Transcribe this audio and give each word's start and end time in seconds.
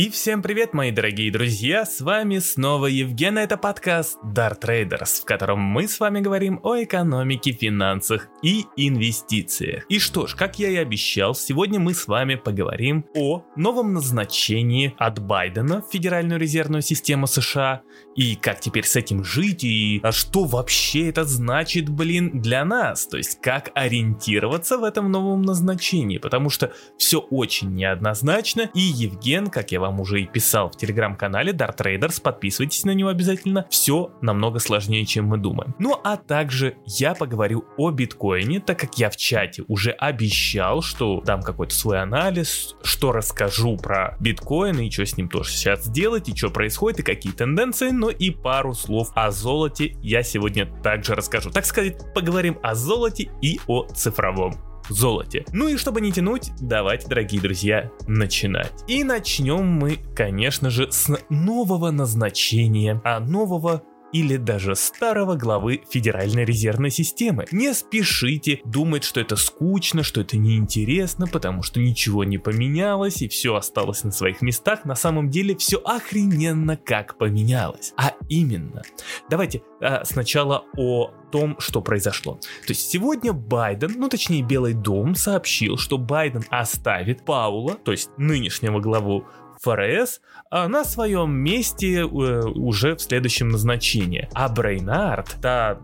И 0.00 0.08
всем 0.08 0.40
привет, 0.40 0.72
мои 0.72 0.92
дорогие 0.92 1.30
друзья, 1.30 1.84
с 1.84 2.00
вами 2.00 2.38
снова 2.38 2.86
Евген, 2.86 3.36
это 3.36 3.58
подкаст 3.58 4.16
Dart 4.24 4.58
Traders, 4.58 5.20
в 5.20 5.26
котором 5.26 5.60
мы 5.60 5.86
с 5.86 6.00
вами 6.00 6.20
говорим 6.20 6.58
о 6.62 6.82
экономике, 6.82 7.52
финансах 7.52 8.28
и 8.42 8.64
инвестициях. 8.78 9.84
И 9.90 9.98
что 9.98 10.26
ж, 10.26 10.34
как 10.36 10.58
я 10.58 10.70
и 10.70 10.76
обещал, 10.76 11.34
сегодня 11.34 11.78
мы 11.78 11.92
с 11.92 12.08
вами 12.08 12.36
поговорим 12.36 13.04
о 13.14 13.44
новом 13.56 13.92
назначении 13.92 14.94
от 14.96 15.18
Байдена 15.18 15.82
в 15.82 15.92
Федеральную 15.92 16.40
резервную 16.40 16.80
систему 16.80 17.26
США, 17.26 17.82
и 18.16 18.36
как 18.36 18.60
теперь 18.60 18.86
с 18.86 18.96
этим 18.96 19.22
жить, 19.22 19.64
и 19.64 20.00
а 20.02 20.12
что 20.12 20.44
вообще 20.44 21.10
это 21.10 21.24
значит, 21.24 21.90
блин, 21.90 22.40
для 22.40 22.64
нас, 22.64 23.06
то 23.06 23.18
есть 23.18 23.38
как 23.42 23.70
ориентироваться 23.74 24.78
в 24.78 24.84
этом 24.84 25.12
новом 25.12 25.42
назначении, 25.42 26.16
потому 26.16 26.48
что 26.48 26.72
все 26.96 27.18
очень 27.18 27.74
неоднозначно, 27.74 28.70
и 28.72 28.80
Евген, 28.80 29.48
как 29.48 29.72
я 29.72 29.80
вам 29.80 29.89
уже 29.98 30.20
и 30.20 30.26
писал 30.26 30.70
в 30.70 30.76
телеграм-канале 30.76 31.52
Dart 31.52 31.76
Traders, 31.76 32.20
подписывайтесь 32.22 32.84
на 32.84 32.92
него 32.92 33.08
обязательно, 33.08 33.66
все 33.70 34.12
намного 34.20 34.58
сложнее, 34.58 35.04
чем 35.06 35.26
мы 35.26 35.38
думаем. 35.38 35.74
Ну 35.78 35.98
а 36.04 36.16
также 36.16 36.76
я 36.86 37.14
поговорю 37.14 37.64
о 37.76 37.90
биткоине, 37.90 38.60
так 38.60 38.78
как 38.78 38.98
я 38.98 39.10
в 39.10 39.16
чате 39.16 39.64
уже 39.68 39.92
обещал, 39.92 40.82
что 40.82 41.20
дам 41.22 41.42
какой-то 41.42 41.74
свой 41.74 42.00
анализ, 42.00 42.76
что 42.82 43.12
расскажу 43.12 43.76
про 43.76 44.16
биткоин 44.20 44.78
и 44.80 44.90
что 44.90 45.06
с 45.06 45.16
ним 45.16 45.28
тоже 45.28 45.50
сейчас 45.50 45.84
сделать, 45.84 46.28
и 46.28 46.36
что 46.36 46.50
происходит, 46.50 47.00
и 47.00 47.02
какие 47.02 47.32
тенденции, 47.32 47.90
но 47.90 48.10
и 48.10 48.30
пару 48.30 48.74
слов 48.74 49.10
о 49.14 49.30
золоте 49.30 49.96
я 50.02 50.22
сегодня 50.22 50.66
также 50.82 51.14
расскажу. 51.14 51.50
Так 51.50 51.64
сказать, 51.64 51.96
поговорим 52.14 52.58
о 52.62 52.74
золоте 52.74 53.30
и 53.40 53.58
о 53.66 53.86
цифровом 53.86 54.69
золоте. 54.94 55.44
Ну 55.52 55.68
и 55.68 55.76
чтобы 55.76 56.00
не 56.00 56.12
тянуть, 56.12 56.52
давайте, 56.60 57.08
дорогие 57.08 57.40
друзья, 57.40 57.90
начинать. 58.06 58.72
И 58.88 59.04
начнем 59.04 59.64
мы, 59.66 59.98
конечно 60.14 60.70
же, 60.70 60.90
с 60.90 61.10
нового 61.28 61.90
назначения, 61.90 63.00
а 63.04 63.20
нового 63.20 63.82
или 64.12 64.36
даже 64.36 64.74
старого 64.76 65.36
главы 65.36 65.82
Федеральной 65.88 66.44
резервной 66.44 66.90
системы. 66.90 67.46
Не 67.52 67.72
спешите 67.74 68.60
думать, 68.64 69.04
что 69.04 69.20
это 69.20 69.36
скучно, 69.36 70.02
что 70.02 70.20
это 70.20 70.36
неинтересно, 70.36 71.26
потому 71.26 71.62
что 71.62 71.80
ничего 71.80 72.24
не 72.24 72.38
поменялось 72.38 73.22
и 73.22 73.28
все 73.28 73.54
осталось 73.54 74.04
на 74.04 74.10
своих 74.10 74.42
местах. 74.42 74.84
На 74.84 74.94
самом 74.94 75.30
деле 75.30 75.56
все 75.56 75.78
охрененно 75.78 76.76
как 76.76 77.18
поменялось. 77.18 77.92
А 77.96 78.14
именно, 78.28 78.82
давайте 79.28 79.62
а, 79.80 80.04
сначала 80.04 80.64
о 80.76 81.12
том, 81.30 81.56
что 81.58 81.80
произошло. 81.80 82.34
То 82.66 82.70
есть 82.70 82.90
сегодня 82.90 83.32
Байден, 83.32 83.94
ну 83.96 84.08
точнее 84.08 84.42
Белый 84.42 84.74
дом, 84.74 85.14
сообщил, 85.14 85.76
что 85.76 85.98
Байден 85.98 86.44
оставит 86.50 87.24
Паула, 87.24 87.74
то 87.74 87.92
есть 87.92 88.10
нынешнего 88.16 88.80
главу 88.80 89.24
ФРС 89.62 90.20
а 90.50 90.68
на 90.68 90.84
своем 90.84 91.32
месте 91.32 92.00
э, 92.00 92.04
уже 92.04 92.96
в 92.96 93.00
следующем 93.00 93.48
назначении. 93.48 94.28
А 94.34 94.48
Брейнард, 94.48 95.36
та, 95.40 95.78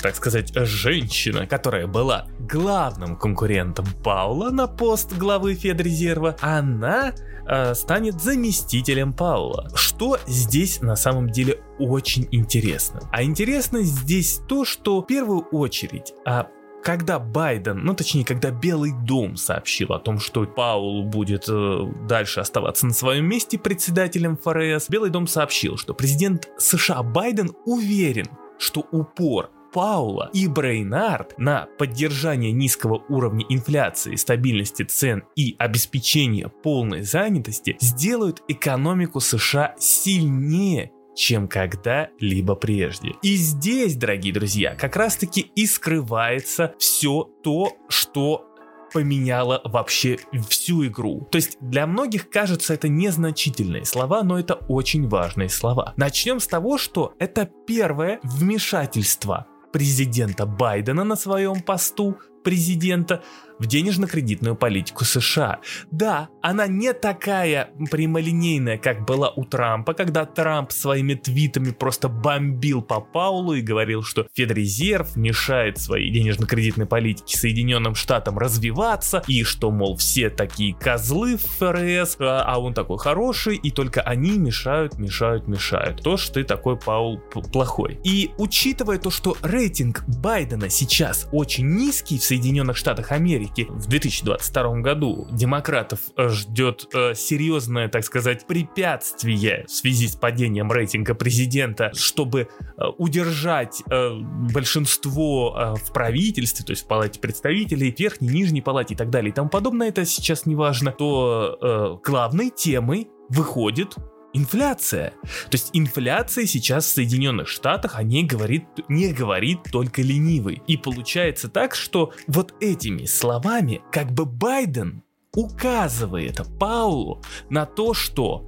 так 0.00 0.14
сказать, 0.16 0.52
женщина, 0.54 1.46
которая 1.46 1.86
была 1.86 2.26
главным 2.38 3.16
конкурентом 3.16 3.86
Паула 4.02 4.50
на 4.50 4.66
пост 4.66 5.16
главы 5.16 5.54
Федрезерва, 5.54 6.36
она 6.40 7.14
э, 7.48 7.74
станет 7.74 8.20
заместителем 8.20 9.12
Паула. 9.12 9.70
Что 9.74 10.18
здесь 10.26 10.82
на 10.82 10.96
самом 10.96 11.30
деле 11.30 11.60
очень 11.78 12.28
интересно? 12.30 13.00
А 13.12 13.22
интересно 13.22 13.82
здесь 13.82 14.40
то, 14.48 14.64
что 14.64 15.00
в 15.00 15.06
первую 15.06 15.40
очередь 15.50 16.12
а 16.26 16.48
когда 16.84 17.18
Байден, 17.18 17.82
ну 17.82 17.94
точнее, 17.94 18.24
когда 18.24 18.50
Белый 18.50 18.92
дом 18.92 19.36
сообщил 19.36 19.92
о 19.94 19.98
том, 19.98 20.20
что 20.20 20.44
Паул 20.44 21.02
будет 21.02 21.46
э, 21.48 21.78
дальше 22.06 22.40
оставаться 22.40 22.86
на 22.86 22.92
своем 22.92 23.24
месте 23.24 23.58
председателем 23.58 24.36
ФРС, 24.36 24.90
Белый 24.90 25.10
дом 25.10 25.26
сообщил, 25.26 25.78
что 25.78 25.94
президент 25.94 26.50
США 26.58 27.02
Байден 27.02 27.52
уверен, 27.64 28.26
что 28.58 28.86
упор 28.92 29.50
Паула 29.72 30.30
и 30.32 30.46
Брейнард 30.46 31.36
на 31.38 31.66
поддержание 31.78 32.52
низкого 32.52 33.02
уровня 33.08 33.44
инфляции, 33.48 34.14
стабильности 34.14 34.82
цен 34.84 35.24
и 35.34 35.56
обеспечение 35.58 36.48
полной 36.48 37.02
занятости 37.02 37.76
сделают 37.80 38.42
экономику 38.46 39.20
США 39.20 39.74
сильнее 39.78 40.92
чем 41.14 41.48
когда-либо 41.48 42.54
прежде. 42.54 43.12
И 43.22 43.36
здесь, 43.36 43.96
дорогие 43.96 44.32
друзья, 44.32 44.74
как 44.74 44.96
раз-таки 44.96 45.40
и 45.54 45.66
скрывается 45.66 46.74
все 46.78 47.28
то, 47.42 47.72
что 47.88 48.46
поменяло 48.92 49.60
вообще 49.64 50.18
всю 50.48 50.86
игру. 50.86 51.26
То 51.30 51.36
есть 51.36 51.58
для 51.60 51.86
многих 51.86 52.30
кажется 52.30 52.74
это 52.74 52.88
незначительные 52.88 53.84
слова, 53.84 54.22
но 54.22 54.38
это 54.38 54.54
очень 54.54 55.08
важные 55.08 55.48
слова. 55.48 55.94
Начнем 55.96 56.38
с 56.38 56.46
того, 56.46 56.78
что 56.78 57.14
это 57.18 57.50
первое 57.66 58.20
вмешательство 58.22 59.46
президента 59.72 60.46
Байдена 60.46 61.02
на 61.02 61.16
своем 61.16 61.60
посту 61.60 62.16
президента 62.44 63.24
в 63.58 63.66
денежно-кредитную 63.66 64.56
политику 64.56 65.04
США. 65.04 65.60
Да, 65.90 66.28
она 66.42 66.66
не 66.66 66.92
такая 66.92 67.70
прямолинейная, 67.90 68.78
как 68.78 69.04
была 69.04 69.30
у 69.30 69.44
Трампа, 69.44 69.94
когда 69.94 70.24
Трамп 70.24 70.72
своими 70.72 71.14
твитами 71.14 71.70
просто 71.70 72.08
бомбил 72.08 72.82
по 72.82 73.00
Паулу 73.00 73.54
и 73.54 73.60
говорил, 73.60 74.02
что 74.02 74.26
Федрезерв 74.34 75.16
мешает 75.16 75.78
своей 75.78 76.10
денежно-кредитной 76.10 76.86
политике 76.86 77.38
Соединенным 77.38 77.94
Штатам 77.94 78.38
развиваться, 78.38 79.22
и 79.26 79.42
что, 79.44 79.70
мол, 79.70 79.96
все 79.96 80.30
такие 80.30 80.74
козлы 80.74 81.36
в 81.36 81.42
ФРС, 81.42 82.16
а, 82.20 82.42
а 82.46 82.58
он 82.58 82.74
такой 82.74 82.98
хороший, 82.98 83.56
и 83.56 83.70
только 83.70 84.00
они 84.02 84.38
мешают, 84.38 84.98
мешают, 84.98 85.48
мешают. 85.48 86.02
То, 86.02 86.16
что 86.16 86.34
ты 86.34 86.44
такой, 86.44 86.76
Паул, 86.76 87.18
плохой. 87.52 87.98
И 88.04 88.32
учитывая 88.38 88.98
то, 88.98 89.10
что 89.10 89.36
рейтинг 89.42 90.04
Байдена 90.06 90.68
сейчас 90.68 91.28
очень 91.32 91.68
низкий 91.68 92.18
в 92.18 92.24
Соединенных 92.24 92.76
Штатах 92.76 93.12
Америки, 93.12 93.53
Америки 93.54 93.66
в 93.70 93.86
2022 93.86 94.80
году 94.80 95.26
демократов 95.30 96.00
э, 96.16 96.28
ждет 96.28 96.88
э, 96.92 97.14
серьезное, 97.14 97.88
так 97.88 98.04
сказать, 98.04 98.46
препятствие 98.46 99.64
в 99.66 99.70
связи 99.70 100.08
с 100.08 100.16
падением 100.16 100.70
рейтинга 100.72 101.14
президента, 101.14 101.92
чтобы 101.94 102.48
э, 102.76 102.82
удержать 102.98 103.82
э, 103.90 104.10
большинство 104.52 105.56
э, 105.56 105.74
в 105.84 105.92
правительстве, 105.92 106.64
то 106.64 106.72
есть 106.72 106.84
в 106.84 106.88
палате 106.88 107.20
представителей, 107.20 107.94
верхней, 107.96 108.28
нижней 108.28 108.62
палате 108.62 108.94
и 108.94 108.96
так 108.96 109.10
далее 109.10 109.30
и 109.30 109.34
тому 109.34 109.48
подобное, 109.48 109.88
это 109.88 110.04
сейчас 110.04 110.46
не 110.46 110.54
важно, 110.54 110.92
то 110.92 111.58
э, 111.60 112.08
главной 112.08 112.50
темой 112.50 113.08
выходит 113.28 113.94
инфляция. 114.34 115.14
То 115.22 115.52
есть 115.52 115.70
инфляция 115.72 116.44
сейчас 116.44 116.84
в 116.84 116.94
Соединенных 116.94 117.48
Штатах 117.48 117.96
о 117.96 118.02
ней 118.02 118.24
говорит, 118.24 118.64
не 118.88 119.12
говорит 119.12 119.60
только 119.72 120.02
ленивый. 120.02 120.62
И 120.66 120.76
получается 120.76 121.48
так, 121.48 121.74
что 121.74 122.12
вот 122.26 122.54
этими 122.60 123.06
словами 123.06 123.80
как 123.90 124.12
бы 124.12 124.26
Байден 124.26 125.02
указывает 125.34 126.40
Паулу 126.58 127.22
на 127.48 127.64
то, 127.64 127.94
что 127.94 128.46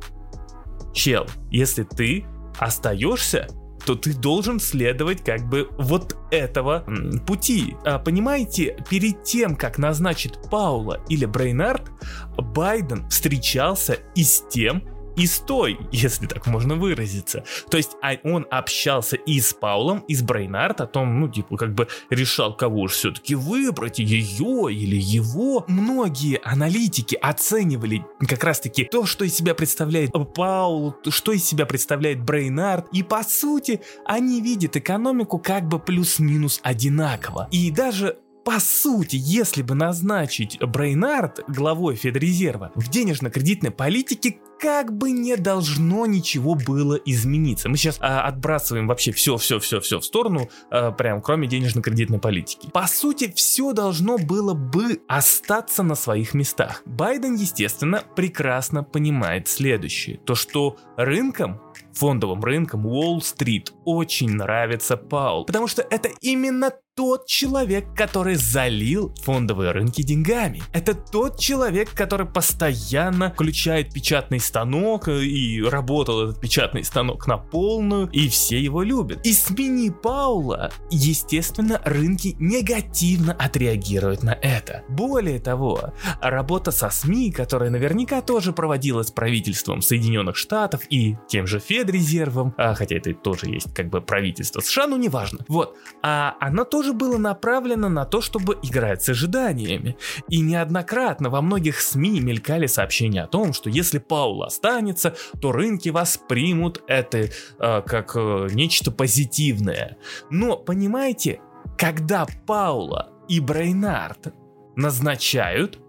чел, 0.92 1.26
если 1.50 1.84
ты 1.84 2.24
остаешься, 2.58 3.48
то 3.84 3.94
ты 3.94 4.14
должен 4.14 4.58
следовать 4.58 5.24
как 5.24 5.48
бы 5.48 5.68
вот 5.78 6.16
этого 6.32 6.84
пути. 7.26 7.76
А, 7.84 8.00
понимаете, 8.00 8.76
перед 8.90 9.22
тем, 9.22 9.54
как 9.54 9.78
назначить 9.78 10.34
Паула 10.50 11.00
или 11.08 11.24
Брейнард, 11.24 11.90
Байден 12.36 13.08
встречался 13.08 13.98
и 14.16 14.24
с 14.24 14.44
тем, 14.48 14.82
и 15.16 15.26
с 15.26 15.38
той, 15.40 15.78
если 15.90 16.26
так 16.26 16.46
можно 16.46 16.76
выразиться. 16.76 17.44
То 17.70 17.76
есть 17.76 17.92
а 18.02 18.16
он 18.22 18.46
общался 18.50 19.16
и 19.16 19.40
с 19.40 19.52
Паулом, 19.54 20.00
и 20.00 20.14
с 20.14 20.22
Брейнард 20.22 20.80
о 20.80 20.86
том, 20.86 21.20
ну, 21.20 21.28
типа, 21.28 21.56
как 21.56 21.74
бы 21.74 21.88
решал, 22.10 22.56
кого 22.56 22.88
же 22.88 22.94
все-таки 22.94 23.34
выбрать, 23.34 23.98
ее 23.98 24.72
или 24.72 24.96
его. 24.96 25.64
Многие 25.68 26.40
аналитики 26.44 27.16
оценивали 27.16 28.04
как 28.20 28.44
раз-таки 28.44 28.84
то, 28.84 29.06
что 29.06 29.24
из 29.24 29.34
себя 29.34 29.54
представляет 29.54 30.12
Паул, 30.34 30.94
что 31.08 31.32
из 31.32 31.44
себя 31.44 31.66
представляет 31.66 32.22
Брейнард, 32.22 32.88
и 32.92 33.02
по 33.02 33.22
сути 33.22 33.80
они 34.04 34.40
видят 34.40 34.76
экономику 34.76 35.38
как 35.38 35.66
бы 35.66 35.78
плюс-минус 35.78 36.60
одинаково. 36.62 37.48
И 37.50 37.70
даже 37.70 38.18
по 38.46 38.60
сути, 38.60 39.16
если 39.18 39.62
бы 39.62 39.74
назначить 39.74 40.60
Брейнард 40.60 41.40
главой 41.48 41.96
Федрезерва, 41.96 42.70
в 42.76 42.88
денежно-кредитной 42.88 43.72
политике 43.72 44.38
как 44.66 44.92
бы 44.92 45.12
не 45.12 45.36
должно 45.36 46.06
ничего 46.06 46.56
было 46.56 46.96
измениться. 46.96 47.68
Мы 47.68 47.76
сейчас 47.76 47.98
а, 48.00 48.22
отбрасываем 48.22 48.88
вообще 48.88 49.12
все-все-все-все 49.12 50.00
в 50.00 50.04
сторону, 50.04 50.50
а, 50.72 50.90
прям 50.90 51.22
кроме 51.22 51.46
денежно-кредитной 51.46 52.18
политики. 52.18 52.68
По 52.72 52.88
сути, 52.88 53.32
все 53.32 53.72
должно 53.72 54.18
было 54.18 54.54
бы 54.54 55.00
остаться 55.06 55.84
на 55.84 55.94
своих 55.94 56.34
местах. 56.34 56.82
Байден, 56.84 57.36
естественно, 57.36 58.02
прекрасно 58.16 58.82
понимает 58.82 59.46
следующее. 59.46 60.18
То, 60.24 60.34
что 60.34 60.76
рынком 60.96 61.60
фондовым 61.92 62.42
рынкам 62.42 62.86
Уолл-стрит 62.86 63.72
очень 63.84 64.30
нравится 64.30 64.96
Паул, 64.96 65.44
потому 65.44 65.68
что 65.68 65.86
это 65.88 66.10
именно 66.20 66.72
тот 66.96 67.26
человек, 67.26 67.94
который 67.94 68.36
залил 68.36 69.14
фондовые 69.22 69.72
рынки 69.72 70.00
деньгами. 70.02 70.62
Это 70.72 70.94
тот 70.94 71.38
человек, 71.38 71.90
который 71.92 72.26
постоянно 72.26 73.30
включает 73.30 73.92
печатный 73.92 74.40
станок 74.40 75.08
э, 75.08 75.22
и 75.22 75.62
работал 75.62 76.22
этот 76.22 76.40
печатный 76.40 76.84
станок 76.84 77.26
на 77.26 77.36
полную, 77.36 78.08
и 78.12 78.30
все 78.30 78.58
его 78.58 78.82
любят. 78.82 79.20
И 79.26 79.34
смени 79.34 79.90
Паула, 79.90 80.72
естественно, 80.90 81.82
рынки 81.84 82.34
негативно 82.38 83.34
отреагируют 83.34 84.22
на 84.22 84.32
это. 84.32 84.82
Более 84.88 85.38
того, 85.38 85.92
работа 86.22 86.70
со 86.70 86.88
СМИ, 86.88 87.30
которая 87.30 87.68
наверняка 87.68 88.22
тоже 88.22 88.54
проводилась 88.54 89.10
правительством 89.10 89.82
Соединенных 89.82 90.36
Штатов 90.36 90.80
и 90.88 91.18
тем 91.28 91.46
же 91.46 91.60
Федрезервом, 91.60 92.54
а, 92.56 92.74
хотя 92.74 92.96
это 92.96 93.12
тоже 93.12 93.50
есть 93.50 93.74
как 93.74 93.90
бы 93.90 94.00
правительство 94.00 94.60
США, 94.60 94.86
но 94.86 94.96
неважно. 94.96 95.44
Вот, 95.48 95.76
а 96.02 96.36
она 96.40 96.64
тоже 96.64 96.85
тоже 96.86 96.96
было 96.96 97.18
направлено 97.18 97.88
на 97.88 98.04
то, 98.04 98.20
чтобы 98.20 98.58
играть 98.62 99.02
с 99.02 99.08
ожиданиями. 99.08 99.96
И 100.28 100.40
неоднократно 100.40 101.30
во 101.30 101.42
многих 101.42 101.80
СМИ 101.80 102.20
мелькали 102.20 102.66
сообщения 102.66 103.22
о 103.22 103.26
том, 103.26 103.52
что 103.52 103.68
если 103.68 103.98
Паул 103.98 104.44
останется, 104.44 105.16
то 105.40 105.50
рынки 105.50 105.88
воспримут 105.88 106.84
это 106.86 107.18
э, 107.18 107.28
как 107.58 108.12
э, 108.14 108.48
нечто 108.52 108.92
позитивное. 108.92 109.96
Но, 110.30 110.56
понимаете, 110.56 111.40
когда 111.76 112.24
Паула 112.46 113.10
и 113.28 113.40
Брейнард 113.40 114.32
назначают, 114.76 115.80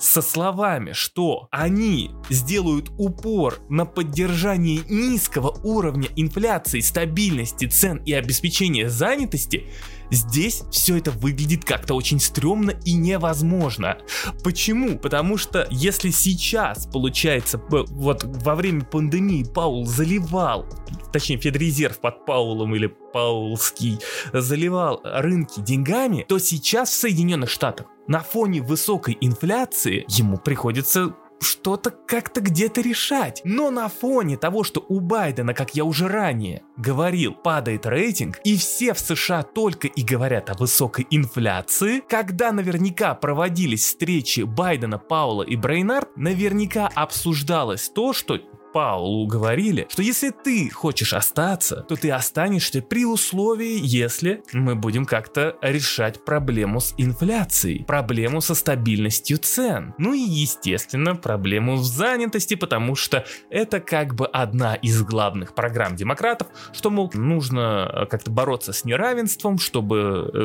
со 0.00 0.22
словами, 0.22 0.92
что 0.92 1.46
они 1.50 2.10
сделают 2.30 2.90
упор 2.96 3.58
на 3.68 3.84
поддержание 3.84 4.80
низкого 4.88 5.50
уровня 5.62 6.08
инфляции, 6.16 6.80
стабильности 6.80 7.66
цен 7.66 8.02
и 8.06 8.14
обеспечения 8.14 8.88
занятости, 8.88 9.68
Здесь 10.10 10.62
все 10.70 10.98
это 10.98 11.10
выглядит 11.10 11.64
как-то 11.64 11.94
очень 11.94 12.20
стрёмно 12.20 12.72
и 12.84 12.94
невозможно. 12.94 13.98
Почему? 14.42 14.98
Потому 14.98 15.36
что 15.36 15.66
если 15.70 16.10
сейчас, 16.10 16.86
получается, 16.86 17.60
вот 17.68 18.24
во 18.24 18.54
время 18.54 18.84
пандемии 18.84 19.44
Паул 19.44 19.86
заливал, 19.86 20.66
точнее 21.12 21.38
Федрезерв 21.38 21.98
под 22.00 22.26
Паулом 22.26 22.74
или 22.74 22.86
Паулский 23.12 23.98
заливал 24.32 25.00
рынки 25.04 25.60
деньгами, 25.60 26.24
то 26.28 26.38
сейчас 26.38 26.90
в 26.90 26.94
Соединенных 26.94 27.50
Штатах 27.50 27.86
на 28.06 28.20
фоне 28.20 28.60
высокой 28.60 29.16
инфляции 29.20 30.04
ему 30.08 30.36
приходится 30.36 31.14
что-то 31.40 31.90
как-то 31.90 32.40
где-то 32.40 32.80
решать. 32.80 33.40
Но 33.44 33.70
на 33.70 33.88
фоне 33.88 34.36
того, 34.36 34.64
что 34.64 34.84
у 34.88 35.00
Байдена, 35.00 35.54
как 35.54 35.74
я 35.74 35.84
уже 35.84 36.08
ранее 36.08 36.62
говорил, 36.76 37.34
падает 37.34 37.86
рейтинг, 37.86 38.40
и 38.44 38.56
все 38.56 38.94
в 38.94 39.00
США 39.00 39.42
только 39.42 39.88
и 39.88 40.02
говорят 40.02 40.50
о 40.50 40.54
высокой 40.54 41.06
инфляции, 41.10 42.02
когда 42.08 42.52
наверняка 42.52 43.14
проводились 43.14 43.84
встречи 43.84 44.40
Байдена, 44.40 44.98
Паула 44.98 45.42
и 45.42 45.56
Брейнард, 45.56 46.16
наверняка 46.16 46.90
обсуждалось 46.94 47.88
то, 47.88 48.12
что 48.12 48.38
Паулу 48.72 49.26
говорили, 49.26 49.86
что 49.90 50.02
если 50.02 50.30
ты 50.30 50.70
хочешь 50.70 51.12
остаться, 51.12 51.84
то 51.88 51.96
ты 51.96 52.10
останешься 52.10 52.82
при 52.82 53.04
условии, 53.04 53.80
если 53.82 54.42
мы 54.52 54.74
будем 54.74 55.06
как-то 55.06 55.56
решать 55.60 56.24
проблему 56.24 56.80
с 56.80 56.94
инфляцией, 56.96 57.84
проблему 57.84 58.40
со 58.40 58.54
стабильностью 58.54 59.38
цен. 59.38 59.94
Ну 59.98 60.14
и, 60.14 60.20
естественно, 60.20 61.16
проблему 61.16 61.76
в 61.76 61.84
занятости, 61.84 62.54
потому 62.54 62.94
что 62.94 63.24
это 63.50 63.80
как 63.80 64.14
бы 64.14 64.26
одна 64.26 64.74
из 64.74 65.02
главных 65.02 65.54
программ 65.54 65.96
демократов, 65.96 66.48
что, 66.72 66.90
мол, 66.90 67.10
нужно 67.14 67.90
э, 67.92 68.06
как-то 68.06 68.30
бороться 68.30 68.72
с 68.72 68.84
неравенством, 68.84 69.58
чтобы 69.58 70.30
э, 70.32 70.38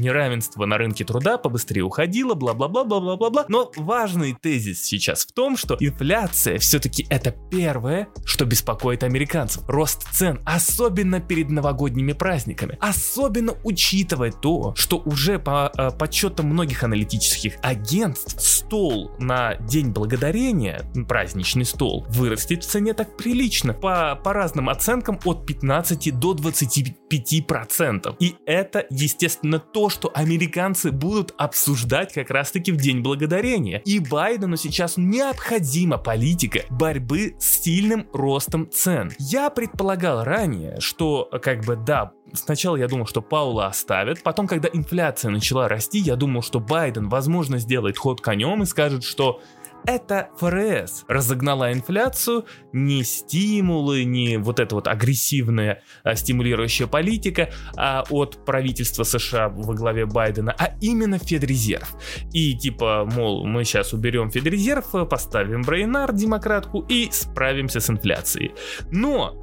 неравенство 0.00 0.64
на 0.66 0.78
рынке 0.78 1.04
труда 1.04 1.38
побыстрее 1.38 1.82
уходило, 1.82 2.34
бла-бла-бла-бла-бла-бла. 2.34 3.46
Но 3.48 3.72
важный 3.76 4.36
тезис 4.40 4.82
сейчас 4.82 5.26
в 5.26 5.32
том, 5.32 5.56
что 5.56 5.76
инфляция 5.80 6.58
все-таки 6.58 7.06
это 7.10 7.34
первый 7.50 7.63
Первое, 7.64 8.08
что 8.26 8.44
беспокоит 8.44 9.04
американцев, 9.04 9.62
рост 9.68 10.06
цен, 10.12 10.38
особенно 10.44 11.18
перед 11.18 11.48
новогодними 11.48 12.12
праздниками. 12.12 12.76
Особенно 12.78 13.54
учитывая 13.64 14.32
то, 14.32 14.74
что 14.76 14.98
уже 14.98 15.38
по 15.38 15.72
э, 15.74 15.90
подсчетам 15.98 16.48
многих 16.48 16.82
аналитических 16.82 17.54
агентств 17.62 18.38
стол 18.38 19.12
на 19.18 19.54
День 19.54 19.92
Благодарения, 19.92 20.84
праздничный 21.08 21.64
стол, 21.64 22.04
вырастет 22.10 22.64
в 22.64 22.66
цене 22.66 22.92
так 22.92 23.16
прилично. 23.16 23.72
По, 23.72 24.20
по 24.22 24.34
разным 24.34 24.68
оценкам 24.68 25.18
от 25.24 25.46
15 25.46 26.18
до 26.18 26.34
25 26.34 27.46
процентов. 27.46 28.16
И 28.18 28.36
это, 28.44 28.84
естественно, 28.90 29.58
то, 29.58 29.88
что 29.88 30.10
американцы 30.14 30.92
будут 30.92 31.32
обсуждать 31.38 32.12
как 32.12 32.28
раз 32.28 32.50
таки 32.50 32.72
в 32.72 32.76
День 32.76 33.00
Благодарения. 33.00 33.78
И 33.86 34.00
Байдену 34.00 34.58
сейчас 34.58 34.98
необходима 34.98 35.96
политика 35.96 36.60
борьбы 36.68 37.36
с 37.40 37.53
сильным 37.54 38.06
ростом 38.12 38.70
цен. 38.70 39.12
Я 39.18 39.50
предполагал 39.50 40.24
ранее, 40.24 40.80
что 40.80 41.28
как 41.42 41.64
бы 41.64 41.76
да, 41.76 42.12
сначала 42.32 42.76
я 42.76 42.88
думал, 42.88 43.06
что 43.06 43.22
Паула 43.22 43.66
оставят, 43.66 44.22
потом, 44.22 44.46
когда 44.46 44.68
инфляция 44.72 45.30
начала 45.30 45.68
расти, 45.68 45.98
я 45.98 46.16
думал, 46.16 46.42
что 46.42 46.60
Байден, 46.60 47.08
возможно, 47.08 47.58
сделает 47.58 47.98
ход 47.98 48.20
конем 48.20 48.62
и 48.62 48.66
скажет, 48.66 49.04
что 49.04 49.40
это 49.86 50.30
ФРС 50.38 51.04
разогнала 51.08 51.72
инфляцию, 51.72 52.46
не 52.72 53.02
стимулы, 53.04 54.04
не 54.04 54.38
вот 54.38 54.60
эта 54.60 54.74
вот 54.74 54.88
агрессивная 54.88 55.82
а, 56.02 56.14
стимулирующая 56.14 56.86
политика 56.86 57.50
а 57.76 58.04
от 58.10 58.44
правительства 58.44 59.04
США 59.04 59.48
во 59.48 59.74
главе 59.74 60.06
Байдена, 60.06 60.54
а 60.58 60.74
именно 60.80 61.18
Федрезерв. 61.18 61.96
И 62.32 62.56
типа, 62.56 63.08
мол, 63.10 63.46
мы 63.46 63.64
сейчас 63.64 63.92
уберем 63.92 64.30
Федрезерв, 64.30 65.08
поставим 65.08 65.62
Брейнар, 65.62 66.12
демократку, 66.12 66.80
и 66.88 67.08
справимся 67.10 67.80
с 67.80 67.90
инфляцией. 67.90 68.52
Но 68.90 69.40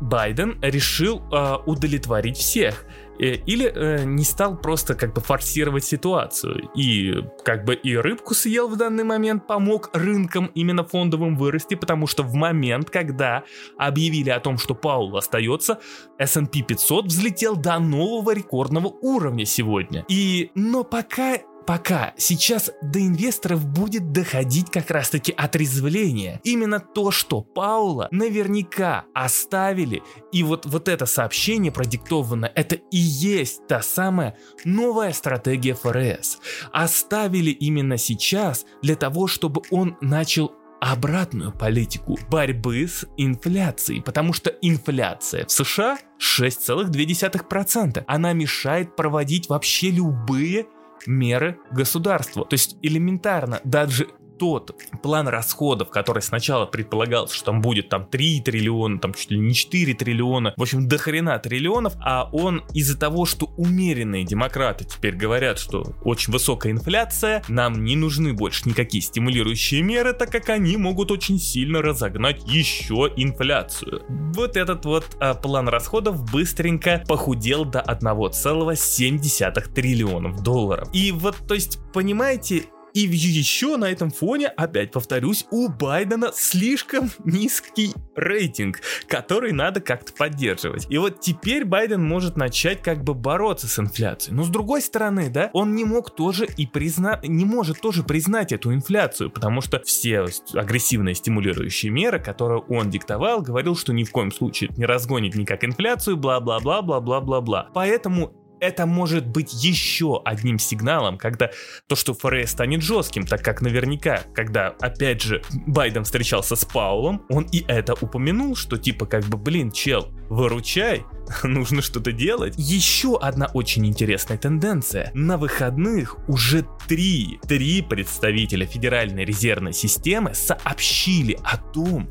Байден 0.00 0.58
решил 0.60 1.22
э, 1.32 1.56
удовлетворить 1.66 2.36
всех. 2.36 2.86
Э, 3.18 3.36
или 3.46 3.66
э, 3.66 4.04
не 4.04 4.24
стал 4.24 4.56
просто 4.56 4.94
как 4.94 5.14
бы 5.14 5.20
форсировать 5.20 5.84
ситуацию. 5.84 6.70
И 6.74 7.14
как 7.44 7.64
бы 7.64 7.74
и 7.74 7.96
рыбку 7.96 8.34
съел 8.34 8.68
в 8.68 8.76
данный 8.76 9.04
момент, 9.04 9.46
помог 9.46 9.90
рынкам 9.92 10.50
именно 10.54 10.84
фондовым 10.84 11.36
вырасти, 11.36 11.74
потому 11.74 12.06
что 12.06 12.22
в 12.22 12.34
момент, 12.34 12.90
когда 12.90 13.44
объявили 13.78 14.30
о 14.30 14.40
том, 14.40 14.58
что 14.58 14.74
Паул 14.74 15.16
остается, 15.16 15.78
S&P 16.18 16.62
500 16.62 17.06
взлетел 17.06 17.56
до 17.56 17.78
нового 17.78 18.34
рекордного 18.34 18.88
уровня 18.88 19.44
сегодня. 19.44 20.04
И, 20.08 20.50
но 20.54 20.84
пока 20.84 21.38
Пока 21.66 22.12
сейчас 22.18 22.70
до 22.82 23.00
инвесторов 23.00 23.66
будет 23.66 24.12
доходить 24.12 24.70
как 24.70 24.90
раз 24.90 25.08
таки 25.08 25.32
отрезвление. 25.32 26.40
Именно 26.44 26.78
то, 26.80 27.10
что 27.10 27.40
Паула 27.40 28.08
наверняка 28.10 29.04
оставили, 29.14 30.02
и 30.30 30.42
вот, 30.42 30.66
вот 30.66 30.88
это 30.88 31.06
сообщение 31.06 31.72
продиктовано, 31.72 32.50
это 32.54 32.74
и 32.74 32.98
есть 32.98 33.66
та 33.66 33.80
самая 33.80 34.36
новая 34.64 35.12
стратегия 35.12 35.74
ФРС. 35.74 36.38
Оставили 36.72 37.50
именно 37.50 37.96
сейчас 37.96 38.66
для 38.82 38.96
того, 38.96 39.26
чтобы 39.26 39.62
он 39.70 39.96
начал 40.02 40.52
обратную 40.80 41.50
политику 41.50 42.18
борьбы 42.28 42.86
с 42.86 43.06
инфляцией, 43.16 44.02
потому 44.02 44.34
что 44.34 44.50
инфляция 44.60 45.46
в 45.46 45.50
США 45.50 45.96
6,2%. 46.20 48.04
Она 48.06 48.32
мешает 48.34 48.94
проводить 48.94 49.48
вообще 49.48 49.90
любые 49.90 50.66
меры 51.06 51.58
государству. 51.70 52.44
То 52.44 52.54
есть 52.54 52.76
элементарно, 52.82 53.60
даже 53.64 54.08
тот 54.38 54.74
план 55.02 55.28
расходов, 55.28 55.90
который 55.90 56.22
сначала 56.22 56.66
предполагался, 56.66 57.34
что 57.34 57.46
там 57.46 57.60
будет 57.60 57.88
там 57.88 58.06
3 58.06 58.42
триллиона, 58.42 58.98
там 58.98 59.14
чуть 59.14 59.30
ли 59.30 59.38
не 59.38 59.54
4 59.54 59.94
триллиона, 59.94 60.54
в 60.56 60.62
общем, 60.62 60.88
до 60.88 60.98
хрена 60.98 61.38
триллионов, 61.38 61.94
а 62.00 62.28
он 62.32 62.62
из-за 62.72 62.98
того, 62.98 63.26
что 63.26 63.46
умеренные 63.56 64.24
демократы 64.24 64.84
теперь 64.84 65.14
говорят, 65.14 65.58
что 65.58 65.94
очень 66.02 66.32
высокая 66.32 66.72
инфляция, 66.72 67.42
нам 67.48 67.84
не 67.84 67.96
нужны 67.96 68.32
больше 68.32 68.68
никакие 68.68 69.02
стимулирующие 69.02 69.82
меры, 69.82 70.12
так 70.12 70.30
как 70.30 70.48
они 70.48 70.76
могут 70.76 71.10
очень 71.10 71.38
сильно 71.38 71.82
разогнать 71.82 72.42
еще 72.46 73.12
инфляцию. 73.16 74.02
Вот 74.08 74.56
этот 74.56 74.84
вот 74.84 75.16
а, 75.20 75.34
план 75.34 75.68
расходов 75.68 76.30
быстренько 76.30 77.04
похудел 77.06 77.64
до 77.64 77.80
1,7 77.80 79.72
триллионов 79.72 80.42
долларов. 80.42 80.88
И 80.92 81.12
вот, 81.12 81.36
то 81.46 81.54
есть, 81.54 81.78
понимаете, 81.92 82.64
И 82.94 83.00
еще 83.00 83.76
на 83.76 83.90
этом 83.90 84.10
фоне, 84.10 84.46
опять 84.46 84.92
повторюсь, 84.92 85.46
у 85.50 85.68
Байдена 85.68 86.30
слишком 86.32 87.10
низкий 87.24 87.92
рейтинг, 88.14 88.80
который 89.08 89.50
надо 89.50 89.80
как-то 89.80 90.12
поддерживать. 90.12 90.86
И 90.88 90.96
вот 90.98 91.20
теперь 91.20 91.64
Байден 91.64 92.04
может 92.04 92.36
начать 92.36 92.82
как 92.82 93.02
бы 93.02 93.14
бороться 93.14 93.66
с 93.66 93.80
инфляцией. 93.80 94.36
Но 94.36 94.44
с 94.44 94.48
другой 94.48 94.80
стороны, 94.80 95.28
да, 95.28 95.50
он 95.52 95.74
не 95.74 95.84
мог 95.84 96.14
тоже 96.14 96.46
и 96.56 96.66
признать, 96.66 97.26
не 97.26 97.44
может 97.44 97.80
тоже 97.80 98.04
признать 98.04 98.52
эту 98.52 98.72
инфляцию, 98.72 99.28
потому 99.28 99.60
что 99.60 99.82
все 99.84 100.26
агрессивные 100.52 101.16
стимулирующие 101.16 101.90
меры, 101.90 102.20
которые 102.20 102.60
он 102.60 102.90
диктовал, 102.90 103.42
говорил, 103.42 103.74
что 103.74 103.92
ни 103.92 104.04
в 104.04 104.12
коем 104.12 104.30
случае 104.30 104.70
не 104.76 104.86
разгонит 104.86 105.34
никак 105.34 105.64
инфляцию, 105.64 106.16
бла-бла-бла-бла-бла-бла-бла. 106.16 107.70
Поэтому 107.74 108.43
это 108.60 108.86
может 108.86 109.26
быть 109.26 109.52
еще 109.52 110.20
одним 110.24 110.58
сигналом, 110.58 111.18
когда 111.18 111.50
то, 111.86 111.96
что 111.96 112.14
ФРС 112.14 112.50
станет 112.50 112.82
жестким, 112.82 113.26
так 113.26 113.42
как 113.42 113.60
наверняка, 113.60 114.22
когда, 114.34 114.68
опять 114.80 115.22
же, 115.22 115.42
Байден 115.66 116.04
встречался 116.04 116.56
с 116.56 116.64
Паулом, 116.64 117.24
он 117.28 117.44
и 117.52 117.64
это 117.66 117.94
упомянул, 117.94 118.56
что 118.56 118.76
типа 118.76 119.06
как 119.06 119.24
бы, 119.24 119.36
блин, 119.36 119.70
чел, 119.70 120.08
выручай, 120.28 121.04
нужно 121.42 121.82
что-то 121.82 122.12
делать. 122.12 122.54
Еще 122.56 123.18
одна 123.18 123.50
очень 123.54 123.86
интересная 123.86 124.38
тенденция. 124.38 125.10
На 125.14 125.36
выходных 125.36 126.16
уже 126.28 126.66
три, 126.86 127.38
три 127.46 127.82
представителя 127.82 128.66
Федеральной 128.66 129.24
резервной 129.24 129.72
системы 129.72 130.34
сообщили 130.34 131.38
о 131.44 131.56
том, 131.56 132.08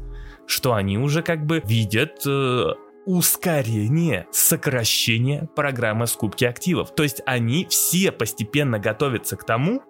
что 0.47 0.73
они 0.73 0.97
уже 0.97 1.21
как 1.21 1.45
бы 1.45 1.61
видят 1.65 2.21
э, 2.25 2.73
ускорение 3.05 4.27
сокращения 4.31 5.49
программы 5.55 6.07
скупки 6.07 6.45
активов. 6.45 6.93
То 6.95 7.03
есть 7.03 7.21
они 7.25 7.67
все 7.69 8.11
постепенно 8.11 8.79
готовятся 8.79 9.35
к 9.35 9.45
тому, 9.45 9.81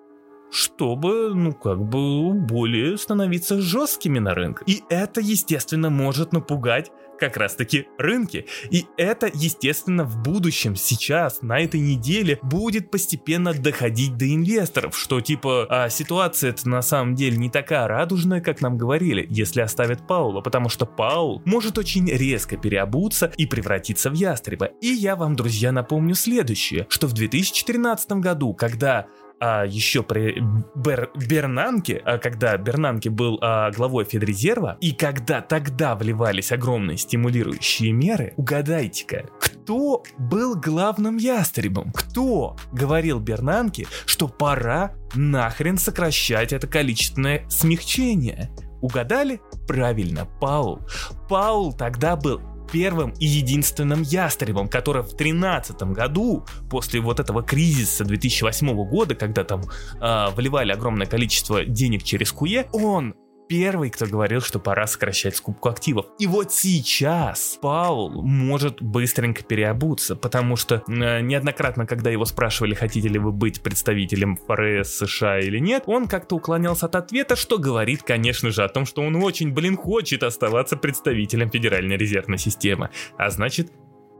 чтобы, 0.51 1.33
ну, 1.33 1.51
как 1.53 1.83
бы 1.83 2.31
более 2.33 2.97
становиться 2.97 3.59
жесткими 3.59 4.19
на 4.19 4.35
рынке. 4.35 4.63
И 4.67 4.83
это, 4.89 5.19
естественно, 5.19 5.89
может 5.89 6.31
напугать 6.31 6.91
как 7.23 7.37
раз-таки 7.37 7.87
рынки. 7.97 8.47
И 8.69 8.85
это, 8.97 9.31
естественно, 9.33 10.03
в 10.03 10.21
будущем, 10.21 10.75
сейчас, 10.75 11.41
на 11.41 11.57
этой 11.57 11.79
неделе, 11.79 12.37
будет 12.43 12.91
постепенно 12.91 13.53
доходить 13.53 14.17
до 14.17 14.27
инвесторов, 14.27 14.97
что 14.97 15.21
типа 15.21 15.65
а, 15.69 15.89
ситуация-то 15.89 16.67
на 16.67 16.81
самом 16.81 17.15
деле 17.15 17.37
не 17.37 17.49
такая 17.49 17.87
радужная, 17.87 18.41
как 18.41 18.59
нам 18.59 18.77
говорили, 18.77 19.25
если 19.29 19.61
оставят 19.61 20.05
Паула, 20.05 20.41
потому 20.41 20.67
что 20.67 20.85
Паул 20.85 21.41
может 21.45 21.77
очень 21.77 22.09
резко 22.09 22.57
переобуться 22.57 23.31
и 23.37 23.45
превратиться 23.45 24.09
в 24.09 24.13
ястреба. 24.15 24.71
И 24.81 24.87
я 24.87 25.15
вам, 25.15 25.37
друзья, 25.37 25.71
напомню 25.71 26.15
следующее, 26.15 26.87
что 26.89 27.07
в 27.07 27.13
2013 27.13 28.11
году, 28.13 28.53
когда 28.53 29.07
а, 29.45 29.65
еще 29.65 30.03
при 30.03 30.41
Бер, 30.73 31.11
Бернанке, 31.15 32.01
а, 32.05 32.17
когда 32.17 32.55
Бернанке 32.55 33.09
был 33.09 33.39
а, 33.41 33.71
главой 33.71 34.05
Федрезерва, 34.05 34.77
и 34.79 34.93
когда 34.93 35.41
тогда 35.41 35.95
вливались 35.95 36.53
огромные 36.53 36.97
стимулирующие 36.97 37.91
меры, 37.91 38.33
угадайте-ка, 38.37 39.25
кто 39.41 40.03
был 40.17 40.55
главным 40.55 41.17
ястребом? 41.17 41.91
Кто 41.91 42.55
говорил 42.71 43.19
Бернанке, 43.19 43.85
что 44.05 44.29
пора 44.29 44.93
нахрен 45.13 45.77
сокращать 45.77 46.53
это 46.53 46.67
количественное 46.67 47.45
смягчение? 47.49 48.49
Угадали? 48.81 49.41
Правильно, 49.67 50.25
Паул. 50.39 50.79
Паул 51.27 51.73
тогда 51.73 52.15
был 52.15 52.41
первым 52.73 53.11
и 53.19 53.25
единственным 53.25 54.01
ястребом, 54.01 54.67
который 54.67 55.03
в 55.03 55.15
2013 55.15 55.83
году, 55.93 56.43
после 56.69 56.99
вот 56.99 57.19
этого 57.19 57.43
кризиса 57.43 58.03
2008 58.03 58.73
года, 58.89 59.13
когда 59.13 59.43
там 59.43 59.61
э, 60.01 60.27
вливали 60.35 60.71
огромное 60.71 61.05
количество 61.05 61.63
денег 61.63 62.03
через 62.03 62.31
Куе, 62.31 62.67
он 62.73 63.13
первый, 63.47 63.89
кто 63.89 64.05
говорил, 64.05 64.41
что 64.41 64.59
пора 64.59 64.87
сокращать 64.87 65.35
скупку 65.35 65.69
активов. 65.69 66.07
И 66.19 66.27
вот 66.27 66.51
сейчас 66.51 67.57
Паул 67.61 68.21
может 68.23 68.81
быстренько 68.81 69.43
переобуться, 69.43 70.15
потому 70.15 70.55
что 70.55 70.83
э, 70.87 71.21
неоднократно, 71.21 71.85
когда 71.85 72.09
его 72.09 72.25
спрашивали, 72.25 72.73
хотите 72.73 73.07
ли 73.07 73.19
вы 73.19 73.31
быть 73.31 73.61
представителем 73.61 74.37
ФРС 74.37 74.89
США 74.95 75.39
или 75.39 75.59
нет, 75.59 75.83
он 75.87 76.07
как-то 76.07 76.35
уклонялся 76.35 76.85
от 76.87 76.95
ответа, 76.95 77.35
что 77.35 77.57
говорит, 77.57 78.03
конечно 78.03 78.51
же, 78.51 78.63
о 78.63 78.69
том, 78.69 78.85
что 78.85 79.01
он 79.01 79.15
очень, 79.17 79.53
блин, 79.53 79.77
хочет 79.77 80.23
оставаться 80.23 80.77
представителем 80.77 81.49
Федеральной 81.49 81.97
резервной 81.97 82.37
системы. 82.37 82.89
А 83.17 83.29
значит, 83.29 83.71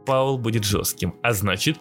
Паул 0.06 0.38
будет 0.38 0.64
жестким, 0.64 1.14
а 1.22 1.32
значит, 1.32 1.78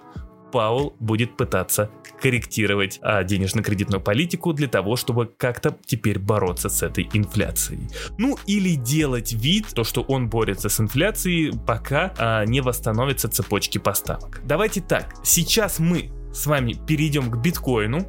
Паул 0.53 0.95
будет 0.99 1.35
пытаться 1.35 1.89
корректировать 2.21 2.99
а, 3.01 3.23
денежно-кредитную 3.23 3.99
политику 3.99 4.53
для 4.53 4.67
того, 4.67 4.95
чтобы 4.95 5.25
как-то 5.25 5.75
теперь 5.85 6.19
бороться 6.19 6.69
с 6.69 6.83
этой 6.83 7.09
инфляцией. 7.11 7.89
Ну 8.19 8.37
или 8.45 8.75
делать 8.75 9.33
вид, 9.33 9.67
то, 9.73 9.83
что 9.83 10.01
он 10.01 10.29
борется 10.29 10.69
с 10.69 10.79
инфляцией, 10.79 11.51
пока 11.65 12.13
а, 12.17 12.45
не 12.45 12.61
восстановятся 12.61 13.29
цепочки 13.29 13.79
поставок. 13.79 14.41
Давайте 14.45 14.81
так, 14.81 15.15
сейчас 15.23 15.79
мы 15.79 16.11
с 16.31 16.45
вами 16.45 16.75
перейдем 16.87 17.31
к 17.31 17.37
биткоину, 17.37 18.05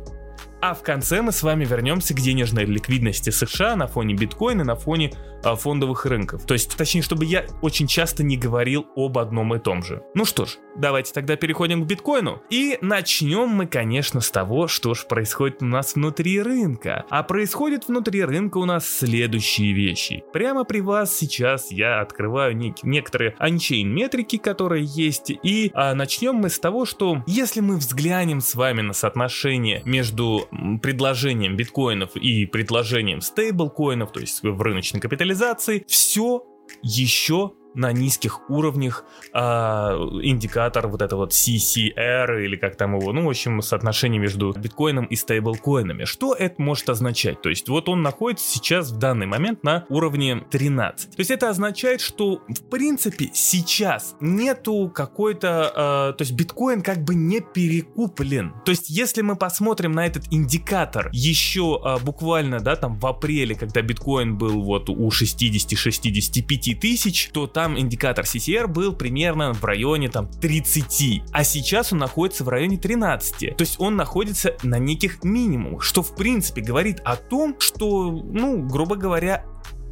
а 0.61 0.75
в 0.75 0.83
конце 0.83 1.23
мы 1.23 1.33
с 1.33 1.43
вами 1.43 1.65
вернемся 1.65 2.15
к 2.15 2.21
денежной 2.21 2.67
ликвидности 2.67 3.31
США 3.31 3.75
на 3.77 3.87
фоне 3.87 4.15
биткоина, 4.15 4.65
на 4.65 4.77
фоне 4.77 5.13
а, 5.43 5.57
фондовых 5.57 6.07
рынков. 6.07 6.45
То 6.45 6.55
есть, 6.55 6.77
точнее, 6.77 7.03
чтобы 7.03 7.25
я 7.25 7.47
очень 7.63 7.87
часто 7.87 8.23
не 8.23 8.37
говорил 8.37 8.87
об 8.97 9.19
одном 9.19 9.55
и 9.55 9.59
том 9.59 9.83
же. 9.83 10.03
Ну 10.15 10.25
что 10.25 10.45
ж, 10.45 10.57
Давайте 10.77 11.13
тогда 11.13 11.37
переходим 11.37 11.85
к 11.85 11.87
биткоину. 11.87 12.43
И 12.51 12.79
начнем 12.81 13.49
мы, 13.49 13.67
конечно, 13.67 14.21
с 14.21 14.31
того, 14.31 14.67
что 14.67 14.95
же 14.95 15.07
происходит 15.07 15.63
у 15.63 15.67
нас 15.67 15.95
внутри 15.95 16.41
рынка. 16.43 17.05
А 17.11 17.23
происходит 17.23 17.89
внутри 17.89 18.25
рынка 18.25 18.59
у 18.59 18.65
нас 18.65 18.89
следующие 18.89 19.73
вещи. 19.73 20.25
Прямо 20.33 20.65
при 20.65 20.81
вас 20.81 21.17
сейчас 21.17 21.71
я 21.71 22.01
открываю 22.01 22.57
нек- 22.57 22.81
некоторые 22.83 23.35
анчейн 23.39 23.89
метрики, 23.89 24.39
которые 24.39 24.85
есть. 24.85 25.31
И 25.43 25.71
а, 25.75 25.95
начнем 25.95 26.35
мы 26.35 26.51
с 26.51 26.59
того, 26.59 26.85
что 26.85 27.23
если 27.27 27.61
мы 27.61 27.77
взглянем 27.77 28.41
с 28.41 28.55
вами 28.55 28.81
на 28.81 28.93
соотношение 28.93 29.83
между 29.85 30.49
предложением 30.83 31.57
биткоинов 31.57 32.17
и 32.17 32.47
предложением 32.47 33.21
стейблкоинов, 33.21 34.13
то 34.13 34.21
есть 34.21 34.43
в 34.43 34.61
рыночной 34.61 35.01
капитализации, 35.01 35.85
все 35.87 36.43
еще 36.83 37.53
на 37.75 37.93
низких 37.93 38.49
уровнях 38.49 39.05
э, 39.33 39.39
индикатор 39.39 40.89
вот 40.89 41.03
это 41.03 41.17
вот 41.17 41.33
CCR 41.33 42.45
или 42.45 42.57
как 42.57 42.77
там 42.77 42.97
его, 42.97 43.13
ну, 43.13 43.27
в 43.27 43.29
общем, 43.29 43.61
соотношение 43.63 44.21
между 44.21 44.53
биткоином 44.53 45.07
и 45.07 45.17
стейблкоинами. 45.17 46.05
Что 46.05 46.35
это 46.35 46.61
может 46.61 46.89
означать? 46.89 47.43
То 47.43 47.49
есть 47.49 47.69
вот 47.69 47.89
он 47.89 48.03
находится 48.03 48.49
сейчас 48.49 48.91
в 48.91 48.99
данный 48.99 49.27
момент 49.27 49.63
на 49.65 49.85
уровне 49.89 50.45
13. 50.51 51.11
То 51.11 51.21
есть 51.21 51.31
это 51.31 51.49
означает, 51.51 52.01
что 52.01 52.43
в 52.49 52.69
принципе 52.71 53.31
сейчас 53.33 54.17
нету 54.21 54.91
какой-то, 54.95 56.13
э, 56.13 56.17
то 56.17 56.23
есть 56.23 56.33
биткоин 56.33 56.83
как 56.83 57.03
бы 57.05 57.15
не 57.15 57.41
перекуплен. 57.41 58.55
То 58.65 58.71
есть 58.71 58.89
если 58.91 59.23
мы 59.23 59.37
посмотрим 59.37 59.93
на 59.93 60.07
этот 60.07 60.25
индикатор 60.31 61.11
еще 61.13 61.81
э, 61.85 62.05
буквально, 62.05 62.61
да, 62.61 62.77
там 62.77 62.99
в 62.99 63.07
апреле, 63.07 63.55
когда 63.55 63.83
биткоин 63.83 64.37
был 64.37 64.63
вот 64.63 64.89
у 64.89 65.09
60-65 65.09 66.75
тысяч, 66.77 67.31
то 67.33 67.47
там 67.47 67.64
там 67.65 67.79
индикатор 67.79 68.27
CCR 68.27 68.67
был 68.67 68.95
примерно 68.95 69.55
в 69.55 69.65
районе 69.65 70.11
там 70.11 70.29
30, 70.29 71.23
а 71.33 71.45
сейчас 71.45 71.95
он 71.95 71.99
находится 71.99 72.45
в 72.45 72.51
районе 72.51 72.77
13. 72.77 73.57
То 73.57 73.63
есть 73.63 73.77
он 73.81 73.97
находится 73.97 74.55
на 74.63 74.79
неких 74.79 75.25
минимумах, 75.25 75.83
что 75.83 76.03
в 76.03 76.15
принципе 76.15 76.61
говорит 76.61 77.01
о 77.07 77.17
том, 77.17 77.59
что, 77.59 78.11
ну, 78.11 78.59
грубо 78.67 78.97
говоря, 78.97 79.47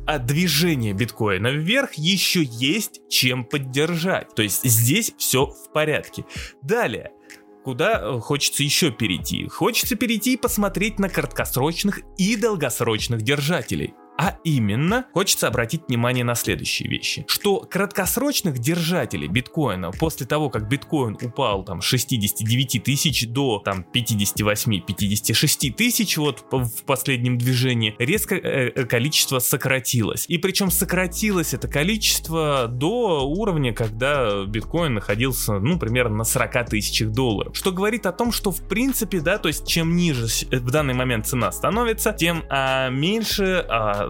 а 0.07 0.19
движение 0.19 0.93
биткоина 0.93 1.49
вверх 1.49 1.95
еще 1.95 2.43
есть 2.43 3.01
чем 3.09 3.47
поддержать. 3.47 4.35
То 4.35 4.43
есть 4.43 4.63
здесь 4.65 5.15
все 5.17 5.47
в 5.47 5.73
порядке. 5.73 6.27
Далее, 6.61 7.13
куда 7.65 8.03
э, 8.03 8.19
хочется 8.19 8.63
еще 8.63 8.91
перейти? 8.91 9.49
Хочется 9.49 9.97
перейти 9.97 10.35
и 10.35 10.37
посмотреть 10.37 10.99
на 10.99 11.09
краткосрочных 11.09 12.01
и 12.19 12.37
долгосрочных 12.37 13.23
держателей. 13.23 13.95
А 14.19 14.37
именно, 14.45 15.07
хочется 15.15 15.49
обратить 15.49 15.89
внимание 15.89 16.25
на 16.25 16.35
следующие 16.35 16.89
вещи. 16.89 17.25
Что 17.29 17.61
краткосрочных 17.61 18.59
держателей 18.59 19.27
биткоина 19.27 19.91
после 19.91 20.27
того, 20.27 20.51
как 20.51 20.69
биткоин 20.69 21.17
упал 21.23 21.65
там 21.65 21.81
69 21.81 22.83
тысяч 22.83 23.27
до 23.29 23.59
там 23.59 23.87
58-56 23.93 25.73
тысяч 25.73 26.17
вот 26.19 26.45
в 26.51 26.85
последнем 26.85 27.39
движении, 27.39 27.95
резко 27.99 28.37
э, 28.37 28.73
э, 28.75 28.85
количество 28.85 29.39
сократилось. 29.39 30.27
И 30.29 30.39
причем 30.39 30.71
сократилось 30.71 31.55
это 31.55 31.69
количество 31.69 32.69
до 32.69 33.27
уровня, 33.27 33.73
когда 33.73 34.45
биткоин 34.45 34.95
находился, 34.95 35.59
ну, 35.59 35.79
примерно 35.79 36.19
на 36.19 36.25
40 36.25 36.67
тысячах 36.71 37.11
долларов. 37.11 37.57
Что 37.57 37.73
говорит 37.73 38.07
о 38.07 38.13
том, 38.13 38.33
что 38.33 38.51
в 38.51 38.69
принципе, 38.69 39.21
да, 39.21 39.39
то 39.39 39.49
есть 39.49 39.67
чем 39.67 39.97
ниже 39.97 40.27
в 40.51 40.71
данный 40.71 40.95
момент 40.95 41.27
цена 41.27 41.51
становится, 41.51 42.13
тем 42.13 42.45
а, 42.49 42.91
меньше 42.91 43.65
а, 43.69 44.02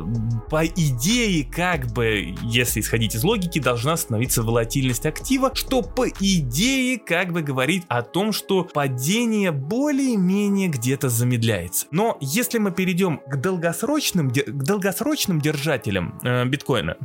по 0.50 0.66
идее, 0.66 1.44
как 1.44 1.92
бы, 1.92 2.34
если 2.42 2.80
исходить 2.80 3.14
из 3.14 3.25
логики, 3.25 3.58
должна 3.58 3.96
становиться 3.96 4.42
волатильность 4.42 5.06
актива, 5.06 5.50
что 5.54 5.82
по 5.82 6.08
идее 6.08 6.99
как 6.99 7.32
бы 7.32 7.42
говорит 7.42 7.84
о 7.88 8.02
том, 8.02 8.32
что 8.32 8.64
падение 8.64 9.50
более-менее 9.52 10.68
где-то 10.68 11.08
замедляется. 11.08 11.87
Но 11.90 12.18
если 12.20 12.58
мы 12.58 12.72
перейдем 12.72 13.20
к 13.26 13.37
долгосрочным, 13.37 14.30
к 14.30 14.62
долгосрочным 14.64 15.40
держателям 15.40 16.18
э, 16.22 16.44
биткоина, 16.44 16.96